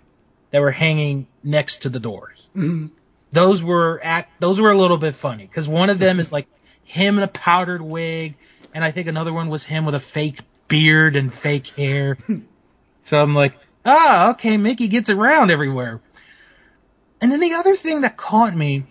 that 0.52 0.62
were 0.62 0.72
hanging 0.72 1.28
next 1.44 1.84
to 1.84 1.90
the 1.90 2.00
doors. 2.00 2.38
Mm-hmm. 2.56 2.88
Those 3.32 3.64
were 3.64 4.00
act. 4.02 4.40
Those 4.40 4.60
were 4.60 4.72
a 4.72 4.78
little 4.78 4.98
bit 4.98 5.16
funny 5.16 5.46
because 5.46 5.68
one 5.68 5.90
of 5.90 6.00
them 6.00 6.20
is 6.20 6.32
like 6.32 6.48
him 6.84 7.18
in 7.18 7.24
a 7.24 7.28
powdered 7.28 7.82
wig, 7.82 8.36
and 8.74 8.84
I 8.84 8.92
think 8.92 9.08
another 9.08 9.34
one 9.34 9.50
was 9.50 9.64
him 9.64 9.86
with 9.86 9.96
a 9.96 10.00
fake 10.00 10.40
beard 10.68 11.16
and 11.16 11.32
fake 11.32 11.68
hair. 11.68 12.18
so 13.04 13.22
I'm 13.22 13.36
like, 13.36 13.54
ah, 13.86 14.32
okay, 14.32 14.58
Mickey 14.58 14.88
gets 14.88 15.10
around 15.10 15.52
everywhere. 15.52 16.02
And 17.22 17.32
then 17.32 17.40
the 17.40 17.54
other 17.54 17.76
thing 17.76 18.02
that 18.02 18.16
caught 18.18 18.56
me, 18.56 18.86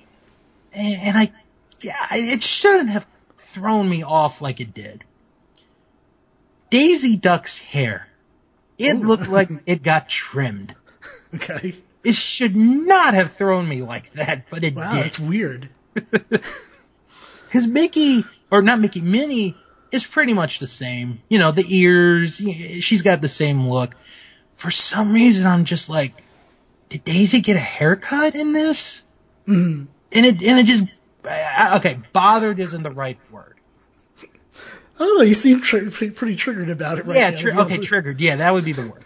and, 0.73 1.17
I, 1.17 1.33
yeah, 1.81 2.07
it 2.13 2.43
shouldn't 2.43 2.91
have 2.91 3.07
thrown 3.37 3.89
me 3.89 4.03
off 4.03 4.43
like 4.43 4.61
it 4.61 4.75
did. 4.75 5.05
Daisy 6.71 7.17
Duck's 7.17 7.59
hair. 7.59 8.07
It 8.77 9.01
looked 9.01 9.29
like 9.29 9.49
it 9.67 9.83
got 9.83 10.09
trimmed. 10.09 10.75
Okay. 11.35 11.77
It 12.05 12.15
should 12.15 12.55
not 12.55 13.15
have 13.15 13.33
thrown 13.33 13.69
me 13.69 13.83
like 13.83 14.13
that, 14.13 14.45
but 14.51 14.63
it 14.63 14.75
Wow, 14.75 14.95
did. 14.95 15.05
that's 15.05 15.19
weird. 15.19 15.69
His 17.51 17.67
Mickey, 17.67 18.25
or 18.51 18.63
not 18.63 18.79
Mickey, 18.79 19.01
Minnie 19.01 19.57
is 19.91 20.07
pretty 20.07 20.35
much 20.35 20.59
the 20.59 20.67
same. 20.67 21.21
You 21.29 21.39
know, 21.39 21.51
the 21.51 21.65
ears, 21.67 22.37
she's 22.37 23.03
got 23.03 23.21
the 23.23 23.29
same 23.29 23.67
look. 23.69 23.95
For 24.59 24.71
some 24.71 25.13
reason 25.13 25.47
I'm 25.47 25.65
just 25.65 25.89
like, 25.89 26.13
did 26.89 27.05
Daisy 27.05 27.41
get 27.41 27.57
a 27.57 27.61
haircut 27.61 28.35
in 28.35 28.53
this? 28.53 29.03
Mhm. 29.47 29.87
And 30.13 30.27
it 30.27 30.43
and 30.43 30.59
it 30.59 30.67
just 30.67 30.85
okay, 31.77 31.99
bothered 32.13 32.59
isn't 32.59 32.83
the 32.83 32.91
right 32.91 33.19
word. 33.31 33.55
I 34.21 35.05
don't 35.05 35.17
know. 35.17 35.23
You 35.23 35.35
seem 35.35 35.61
tr- 35.61 35.91
pretty, 35.91 36.11
pretty 36.11 36.35
triggered 36.37 36.71
about 36.71 36.99
it 36.99 37.07
right 37.07 37.17
yeah, 37.17 37.31
tri- 37.31 37.57
okay, 37.63 37.79
triggered. 37.79 38.21
Yeah, 38.21 38.37
that 38.37 38.53
would 38.53 38.65
be 38.65 38.73
the 38.73 38.83
word. 38.89 39.05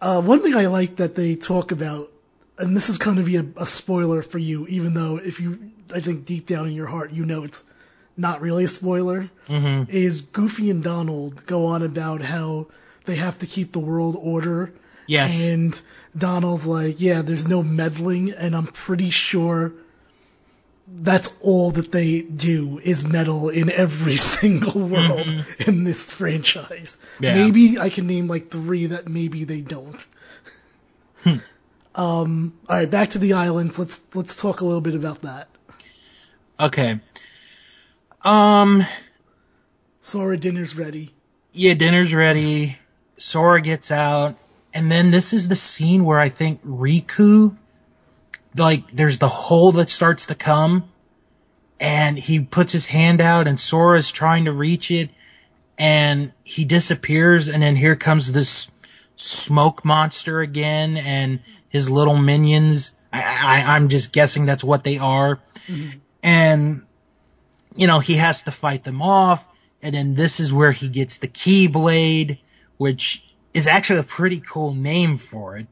Uh, 0.00 0.20
one 0.20 0.42
thing 0.42 0.54
I 0.56 0.66
like 0.66 0.96
that 0.96 1.14
they 1.14 1.36
talk 1.36 1.70
about, 1.70 2.10
and 2.58 2.76
this 2.76 2.88
is 2.88 2.98
going 2.98 3.16
to 3.18 3.22
be 3.22 3.36
a, 3.36 3.46
a 3.56 3.66
spoiler 3.66 4.22
for 4.22 4.38
you, 4.38 4.66
even 4.66 4.94
though 4.94 5.16
if 5.18 5.38
you, 5.40 5.70
I 5.94 6.00
think 6.00 6.26
deep 6.26 6.46
down 6.46 6.66
in 6.66 6.72
your 6.72 6.86
heart, 6.88 7.12
you 7.12 7.24
know 7.24 7.44
it's 7.44 7.62
not 8.16 8.40
really 8.40 8.64
a 8.64 8.68
spoiler, 8.68 9.30
Mm-hmm. 9.48 9.90
is 9.90 10.22
Goofy 10.22 10.70
and 10.70 10.82
Donald 10.82 11.46
go 11.46 11.66
on 11.66 11.82
about 11.82 12.20
how 12.20 12.66
they 13.04 13.16
have 13.16 13.38
to 13.38 13.46
keep 13.46 13.72
the 13.72 13.80
world 13.80 14.16
order. 14.18 14.72
Yes. 15.06 15.48
And 15.48 15.78
Donald's 16.16 16.66
like, 16.66 17.00
yeah, 17.00 17.22
there's 17.22 17.46
no 17.46 17.62
meddling, 17.62 18.30
and 18.30 18.54
I'm 18.56 18.66
pretty 18.66 19.10
sure 19.10 19.72
that's 20.86 21.32
all 21.40 21.70
that 21.72 21.90
they 21.90 22.20
do 22.20 22.78
is 22.82 23.06
meddle 23.06 23.48
in 23.48 23.70
every 23.70 24.16
single 24.36 24.86
world 24.86 25.26
in 25.58 25.84
this 25.84 26.12
franchise. 26.12 26.96
Mm-hmm. 27.14 27.24
Yeah. 27.24 27.34
Maybe 27.34 27.78
I 27.78 27.88
can 27.90 28.06
name 28.06 28.28
like 28.28 28.50
three 28.50 28.86
that 28.86 29.08
maybe 29.08 29.44
they 29.44 29.60
don't. 29.60 30.04
Hmm. 31.22 31.36
um, 31.94 32.58
all 32.68 32.76
right, 32.76 32.90
back 32.90 33.10
to 33.10 33.18
the 33.18 33.32
islands. 33.32 33.78
Let's 33.78 34.00
let's 34.12 34.36
talk 34.36 34.60
a 34.60 34.64
little 34.64 34.82
bit 34.82 34.94
about 34.94 35.22
that. 35.22 35.48
Okay. 36.60 37.00
Um. 38.22 38.84
Sora 40.02 40.36
dinner's 40.36 40.76
ready. 40.76 41.14
Yeah, 41.52 41.72
dinner's 41.72 42.12
ready. 42.12 42.76
Sora 43.16 43.60
gets 43.60 43.90
out, 43.90 44.36
and 44.72 44.90
then 44.90 45.10
this 45.10 45.32
is 45.32 45.48
the 45.48 45.56
scene 45.56 46.04
where 46.04 46.18
I 46.18 46.28
think 46.28 46.64
Riku, 46.64 47.56
like, 48.56 48.90
there's 48.92 49.18
the 49.18 49.28
hole 49.28 49.72
that 49.72 49.90
starts 49.90 50.26
to 50.26 50.34
come, 50.34 50.88
and 51.78 52.18
he 52.18 52.40
puts 52.40 52.72
his 52.72 52.86
hand 52.86 53.20
out, 53.20 53.46
and 53.46 53.58
Sora's 53.58 54.10
trying 54.10 54.46
to 54.46 54.52
reach 54.52 54.90
it, 54.90 55.10
and 55.78 56.32
he 56.44 56.64
disappears, 56.64 57.48
and 57.48 57.62
then 57.62 57.76
here 57.76 57.96
comes 57.96 58.32
this 58.32 58.68
smoke 59.16 59.84
monster 59.84 60.40
again, 60.40 60.96
and 60.96 61.40
his 61.68 61.90
little 61.90 62.16
minions. 62.16 62.90
I, 63.12 63.22
I, 63.22 63.74
I'm 63.74 63.88
just 63.88 64.12
guessing 64.12 64.46
that's 64.46 64.64
what 64.64 64.84
they 64.84 64.98
are, 64.98 65.40
mm-hmm. 65.68 65.98
and 66.22 66.82
you 67.76 67.86
know, 67.86 67.98
he 67.98 68.14
has 68.14 68.42
to 68.42 68.50
fight 68.50 68.84
them 68.84 69.02
off. 69.02 69.44
And 69.82 69.94
then 69.94 70.14
this 70.14 70.40
is 70.40 70.52
where 70.52 70.72
he 70.72 70.88
gets 70.88 71.18
the 71.18 71.28
Keyblade, 71.28 72.38
which 72.76 73.22
is 73.52 73.66
actually 73.66 74.00
a 74.00 74.04
pretty 74.04 74.40
cool 74.40 74.74
name 74.74 75.16
for 75.16 75.56
it. 75.56 75.66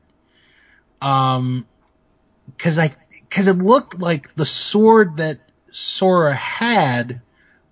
Um, 1.01 1.67
cause 2.59 2.79
I, 2.79 2.93
cause 3.31 3.49
it 3.49 3.59
looked 3.59 3.99
like 3.99 4.35
the 4.35 4.47
sword 4.47 5.17
that 5.17 5.41
Sora 5.73 6.35
had 6.35 7.21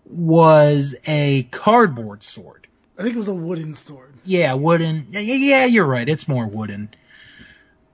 was 0.07 0.97
a 1.07 1.45
cardboard 1.45 2.23
sword. 2.23 2.67
I 2.99 3.03
think 3.03 3.15
it 3.15 3.19
was 3.19 3.29
a 3.29 3.35
wooden 3.35 3.75
sword. 3.75 4.13
Yeah, 4.25 4.55
wooden. 4.55 5.07
Yeah, 5.11 5.21
yeah, 5.21 5.65
you're 5.65 5.87
right. 5.87 6.09
It's 6.09 6.29
more 6.29 6.47
wooden. 6.47 6.93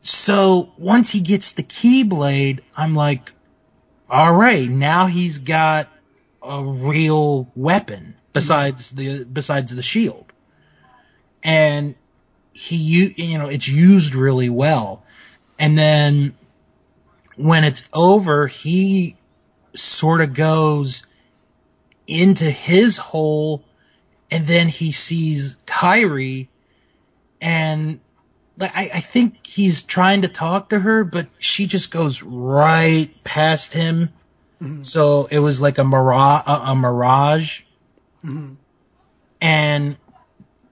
So 0.01 0.73
once 0.79 1.11
he 1.11 1.21
gets 1.21 1.53
the 1.53 1.63
Keyblade, 1.63 2.61
I'm 2.77 2.95
like, 2.95 3.33
all 4.09 4.33
right, 4.33 4.69
now 4.69 5.07
he's 5.07 5.39
got 5.39 5.89
a 6.43 6.65
real 6.65 7.51
weapon 7.57 8.17
besides 8.33 8.91
the 8.91 9.25
besides 9.25 9.75
the 9.75 9.83
shield, 9.83 10.33
and 11.47 11.95
he 12.53 13.15
you 13.17 13.39
know 13.39 13.49
it's 13.49 13.69
used 13.69 14.15
really 14.15 14.51
well. 14.51 15.05
And 15.59 15.79
then 15.79 16.35
when 17.37 17.65
it's 17.65 17.85
over, 17.93 18.47
he 18.47 19.17
sort 19.75 20.21
of 20.21 20.35
goes 20.35 21.07
into 22.07 22.45
his 22.45 22.97
hole 22.97 23.65
and 24.31 24.47
then 24.47 24.69
he 24.69 24.93
sees 24.93 25.57
Kairi 25.67 26.49
and 27.41 28.01
like 28.59 28.73
I, 28.75 28.91
I 28.95 29.01
think 29.01 29.47
he's 29.47 29.83
trying 29.83 30.23
to 30.23 30.29
talk 30.29 30.71
to 30.71 30.81
her, 30.81 31.05
but 31.05 31.29
she 31.39 31.67
just 31.67 31.91
goes 31.91 32.23
right 32.23 33.11
past 33.23 33.73
him. 33.73 34.11
Mm-hmm. 34.61 34.83
So 34.83 35.29
it 35.31 35.39
was 35.39 35.61
like 35.61 35.79
a 35.79 35.85
mirage, 35.85 36.43
a, 36.47 36.71
a 36.71 36.75
mirage. 36.75 37.63
Mm-hmm. 38.25 38.55
And 39.41 39.97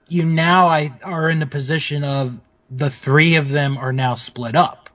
you 0.07 0.23
now 0.23 0.67
I 0.67 0.91
are 1.03 1.29
in 1.29 1.39
the 1.39 1.45
position 1.47 2.03
of 2.03 2.39
the 2.69 2.89
three 2.89 3.35
of 3.35 3.49
them 3.49 3.77
are 3.77 3.93
now 3.93 4.15
split 4.15 4.55
up. 4.55 4.89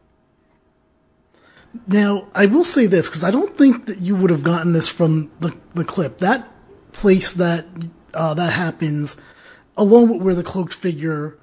Now, 1.87 2.27
I 2.35 2.47
will 2.47 2.65
say 2.65 2.87
this 2.87 3.09
because 3.09 3.23
I 3.23 3.31
don't 3.31 3.57
think 3.57 3.87
that 3.87 4.01
you 4.01 4.17
would 4.17 4.31
have 4.31 4.43
gotten 4.43 4.73
this 4.73 4.89
from 4.89 5.31
the 5.41 5.55
the 5.75 5.85
clip. 5.85 6.19
That 6.19 6.49
place 6.93 7.35
that 7.35 7.67
uh, 8.13 8.35
that 8.35 8.53
happens, 8.53 9.17
along 9.77 10.09
with 10.09 10.23
where 10.23 10.35
the 10.35 10.43
cloaked 10.43 10.75
figure 10.75 11.39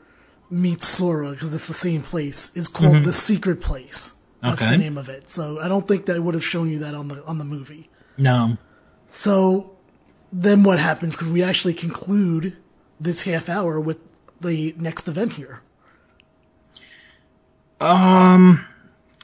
meets 0.49 0.87
Sora, 0.87 1.31
because 1.31 1.53
it's 1.53 1.67
the 1.67 1.73
same 1.73 2.03
place, 2.03 2.51
is 2.55 2.67
called 2.67 3.03
the 3.03 3.13
Secret 3.13 3.61
Place. 3.61 4.13
That's 4.41 4.61
Okay. 4.61 4.71
the 4.71 4.77
name 4.77 4.97
of 4.97 5.09
it. 5.09 5.29
So 5.29 5.59
I 5.59 5.67
don't 5.67 5.87
think 5.87 6.05
they 6.05 6.19
would 6.19 6.35
have 6.35 6.43
shown 6.43 6.69
you 6.69 6.79
that 6.79 6.93
on 6.93 7.07
the 7.07 7.23
on 7.25 7.37
the 7.37 7.45
movie. 7.45 7.89
No. 8.17 8.57
So 9.11 9.77
then 10.33 10.63
what 10.63 10.77
happens? 10.77 11.15
Because 11.15 11.29
we 11.29 11.43
actually 11.43 11.73
conclude 11.73 12.57
this 12.99 13.21
half 13.21 13.49
hour 13.49 13.79
with 13.79 13.97
the 14.41 14.73
next 14.77 15.07
event 15.07 15.33
here. 15.33 15.61
Um, 17.79 18.65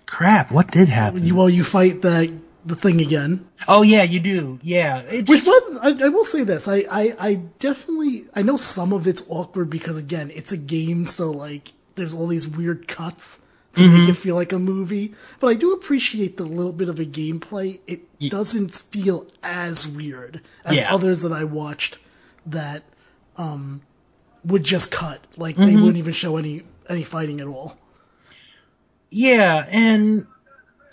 crap. 0.05 0.51
What 0.51 0.71
did 0.71 0.87
happen? 0.89 1.25
You, 1.25 1.35
well, 1.35 1.49
you 1.49 1.63
fight 1.63 2.01
the 2.01 2.39
the 2.65 2.75
thing 2.75 3.01
again. 3.01 3.45
oh 3.67 3.81
yeah, 3.81 4.03
you 4.03 4.19
do. 4.19 4.59
Yeah. 4.61 4.99
It 4.99 5.27
Which 5.27 5.45
one? 5.45 5.79
I, 5.81 6.05
I 6.05 6.09
will 6.09 6.23
say 6.25 6.43
this. 6.43 6.67
I, 6.67 6.85
I, 6.89 7.15
I 7.19 7.33
definitely 7.59 8.25
I 8.33 8.41
know 8.41 8.55
some 8.57 8.93
of 8.93 9.07
it's 9.07 9.23
awkward 9.27 9.69
because 9.69 9.97
again 9.97 10.31
it's 10.33 10.51
a 10.51 10.57
game, 10.57 11.07
so 11.07 11.31
like 11.31 11.71
there's 11.95 12.13
all 12.13 12.27
these 12.27 12.47
weird 12.47 12.87
cuts 12.87 13.39
to 13.73 13.81
Mm-hmm. 13.81 13.97
make 14.01 14.09
it 14.09 14.13
feel 14.13 14.35
like 14.35 14.53
a 14.53 14.59
movie. 14.59 15.13
But 15.39 15.47
I 15.47 15.53
do 15.55 15.73
appreciate 15.73 16.37
the 16.37 16.43
little 16.43 16.71
bit 16.73 16.89
of 16.89 16.99
a 16.99 17.05
gameplay. 17.05 17.79
It 17.87 18.01
doesn't 18.29 18.75
feel 18.91 19.25
as 19.41 19.87
weird 19.87 20.41
as 20.63 20.77
Yeah. 20.77 20.93
others 20.93 21.21
that 21.23 21.31
I 21.31 21.43
watched 21.45 21.97
that 22.45 22.83
um 23.37 23.81
would 24.45 24.63
just 24.63 24.91
cut 24.91 25.19
like 25.37 25.55
Mm-hmm. 25.55 25.65
they 25.65 25.75
wouldn't 25.75 25.97
even 25.97 26.13
show 26.13 26.37
any 26.37 26.63
any 26.89 27.03
fighting 27.03 27.41
at 27.41 27.47
all. 27.47 27.77
Yeah, 29.11 29.65
and 29.69 30.25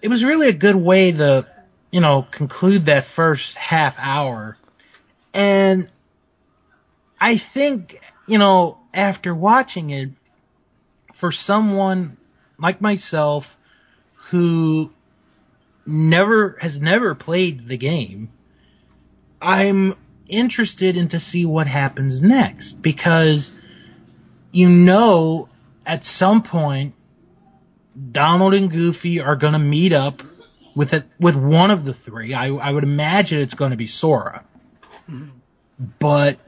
it 0.03 0.09
was 0.09 0.24
really 0.24 0.48
a 0.48 0.53
good 0.53 0.76
way 0.76 1.12
to, 1.12 1.46
you 1.90 2.00
know, 2.00 2.22
conclude 2.31 2.87
that 2.87 3.05
first 3.05 3.55
half 3.57 3.96
hour. 3.98 4.57
And 5.33 5.90
I 7.20 7.37
think, 7.38 8.00
you 8.26 8.38
know, 8.38 8.79
after 8.92 9.35
watching 9.35 9.90
it, 9.90 10.11
for 11.14 11.33
someone 11.33 12.16
like 12.59 12.81
myself 12.81 13.57
who 14.31 14.92
never 15.87 16.57
has 16.61 16.81
never 16.81 17.14
played 17.14 17.66
the 17.66 17.76
game, 17.76 18.31
I'm 19.40 19.94
interested 20.30 20.96
in 20.96 21.08
to 21.08 21.18
see 21.18 21.44
what 21.44 21.66
happens 21.66 22.22
next 22.22 22.80
because 22.80 23.52
you 24.52 24.68
know 24.68 25.48
at 25.84 26.04
some 26.04 26.42
point 26.42 26.94
Donald 28.12 28.54
and 28.54 28.70
Goofy 28.70 29.20
are 29.20 29.36
going 29.36 29.52
to 29.52 29.58
meet 29.58 29.92
up 29.92 30.22
with 30.74 30.94
it 30.94 31.04
with 31.18 31.36
one 31.36 31.70
of 31.70 31.84
the 31.84 31.92
three. 31.92 32.32
I, 32.34 32.48
I 32.48 32.70
would 32.70 32.84
imagine 32.84 33.40
it's 33.40 33.54
going 33.54 33.72
to 33.72 33.76
be 33.76 33.86
Sora, 33.86 34.44
but 35.98 36.38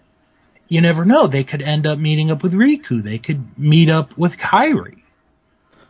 you 0.68 0.80
never 0.80 1.04
know. 1.04 1.26
They 1.26 1.44
could 1.44 1.62
end 1.62 1.86
up 1.86 1.98
meeting 1.98 2.30
up 2.30 2.42
with 2.42 2.54
Riku. 2.54 3.02
They 3.02 3.18
could 3.18 3.58
meet 3.58 3.90
up 3.90 4.16
with 4.16 4.38
Kairi. 4.38 5.02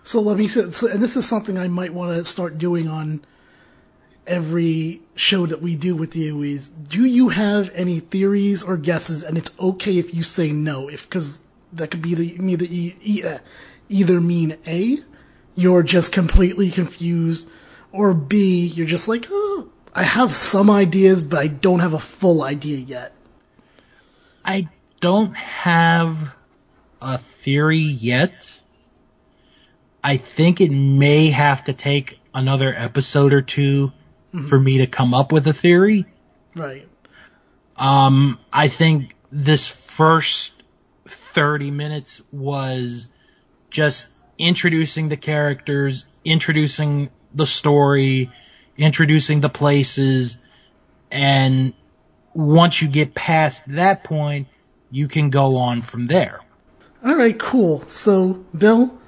So 0.05 0.21
let 0.21 0.37
me 0.37 0.49
say, 0.49 0.63
and 0.63 0.73
this 1.01 1.17
is 1.17 1.27
something 1.27 1.59
I 1.59 1.69
might 1.69 1.95
want 1.95 2.17
to 2.17 2.25
start 2.25 2.59
doing 2.59 2.89
on 2.89 3.25
every 4.27 5.03
show 5.15 5.47
that 5.47 5.61
we 5.61 5.77
do 5.77 5.97
with 5.97 6.15
you 6.17 6.43
is 6.43 6.69
do 6.69 7.05
you 7.05 7.29
have 7.29 7.71
any 7.75 8.01
theories 8.01 8.63
or 8.63 8.77
guesses 8.77 9.25
and 9.25 9.37
it's 9.37 9.51
okay 9.59 9.99
if 9.99 10.15
you 10.15 10.23
say 10.23 10.53
no 10.53 10.89
if 10.89 11.09
because 11.09 11.43
that 11.73 11.91
could 11.91 12.03
be 12.03 12.15
the 12.15 12.25
either 12.25 13.35
uh, 13.35 13.39
either 13.89 14.21
mean 14.21 14.57
a 14.67 14.99
you're 15.55 15.83
just 15.83 16.13
completely 16.13 16.71
confused 16.71 17.49
or 17.91 18.15
b 18.15 18.67
you're 18.67 18.87
just 18.87 19.09
like 19.09 19.27
oh 19.31 19.69
i 19.93 20.05
have 20.05 20.35
some 20.35 20.71
ideas 20.71 21.23
but 21.23 21.41
i 21.41 21.49
don't 21.49 21.81
have 21.81 21.95
a 21.95 21.99
full 21.99 22.43
idea 22.43 22.79
yet 22.79 23.13
I 24.45 24.69
don't 25.01 25.35
have 25.37 26.35
a 27.01 27.19
theory 27.19 27.79
yet. 27.79 28.53
I 30.03 30.17
think 30.17 30.61
it 30.61 30.73
may 30.73 31.31
have 31.31 31.65
to 31.65 31.73
take 31.73 32.21
another 32.35 32.75
episode 32.77 33.33
or 33.33 33.43
2 34.33 34.43
for 34.43 34.59
me 34.59 34.79
to 34.79 34.87
come 34.87 35.15
up 35.15 35.33
with 35.33 35.47
a 35.47 35.53
theory. 35.53 36.07
right 36.55 36.89
Um, 37.77 38.39
I 38.53 38.69
think 38.69 39.15
this 39.31 39.69
first 39.69 40.63
30 41.07 41.71
minutes 41.71 42.23
was 42.33 43.09
just 43.71 44.09
introducing 44.39 45.09
the 45.09 45.17
characters, 45.17 46.05
introducing 46.25 47.11
the 47.35 47.47
story, 47.47 48.31
introducing 48.77 49.41
the 49.41 49.49
places, 49.49 50.37
and 51.11 51.73
once 52.35 52.81
you 52.81 52.89
get 52.89 53.15
past 53.15 53.63
that 53.69 54.05
point, 54.05 54.49
you 54.91 55.09
can 55.09 55.31
go 55.31 55.57
on 55.57 55.83
from 55.83 56.07
there. 56.07 56.41
All 57.05 57.17
right, 57.17 57.39
cool. 57.39 57.83
So, 57.89 58.45
Bill, 58.57 58.99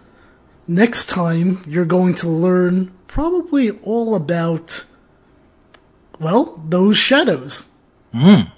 next 0.67 1.09
time 1.09 1.63
you're 1.67 1.85
going 1.85 2.15
to 2.17 2.29
learn 2.29 2.93
probably 3.07 3.71
all 3.71 4.15
about, 4.15 4.85
well, 6.21 6.63
those 6.69 6.97
shadows. 6.97 7.67
Mm. 8.15 8.51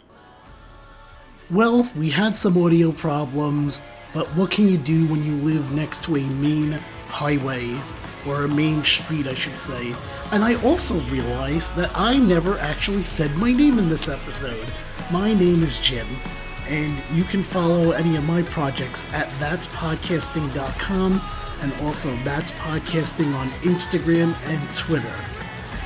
Well, 1.50 1.90
we 1.96 2.10
had 2.10 2.36
some 2.36 2.60
audio 2.62 2.92
problems, 2.92 3.88
but 4.12 4.26
what 4.28 4.50
can 4.50 4.68
you 4.68 4.78
do 4.78 5.06
when 5.06 5.24
you 5.24 5.32
live 5.36 5.72
next 5.72 6.04
to 6.04 6.16
a 6.16 6.26
main 6.26 6.72
highway, 7.06 7.80
or 8.26 8.44
a 8.44 8.48
main 8.48 8.82
street, 8.82 9.28
I 9.28 9.34
should 9.34 9.58
say? 9.58 9.94
And 10.32 10.42
I 10.42 10.60
also 10.62 10.98
realized 11.12 11.76
that 11.76 11.90
I 11.94 12.18
never 12.18 12.58
actually 12.58 13.04
said 13.04 13.30
my 13.36 13.52
name 13.52 13.78
in 13.78 13.88
this 13.88 14.08
episode. 14.08 14.72
My 15.12 15.32
name 15.34 15.62
is 15.62 15.78
Jim, 15.78 16.06
and 16.68 16.92
you 17.14 17.22
can 17.22 17.42
follow 17.44 17.92
any 17.92 18.16
of 18.16 18.26
my 18.26 18.42
projects 18.42 19.12
at 19.14 19.28
that'spodcasting.com 19.38 21.20
and 21.62 21.72
also 21.82 22.14
That's 22.24 22.50
Podcasting 22.52 23.32
on 23.36 23.48
Instagram 23.62 24.34
and 24.48 24.74
Twitter. 24.76 25.35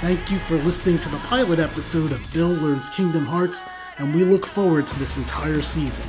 Thank 0.01 0.31
you 0.31 0.39
for 0.39 0.57
listening 0.57 0.99
to 1.01 1.11
the 1.11 1.19
pilot 1.19 1.59
episode 1.59 2.11
of 2.11 2.33
Bill 2.33 2.49
Learns 2.49 2.89
Kingdom 2.89 3.27
Hearts, 3.27 3.69
and 3.99 4.15
we 4.15 4.25
look 4.25 4.47
forward 4.47 4.87
to 4.87 4.99
this 4.99 5.19
entire 5.19 5.61
season. 5.61 6.07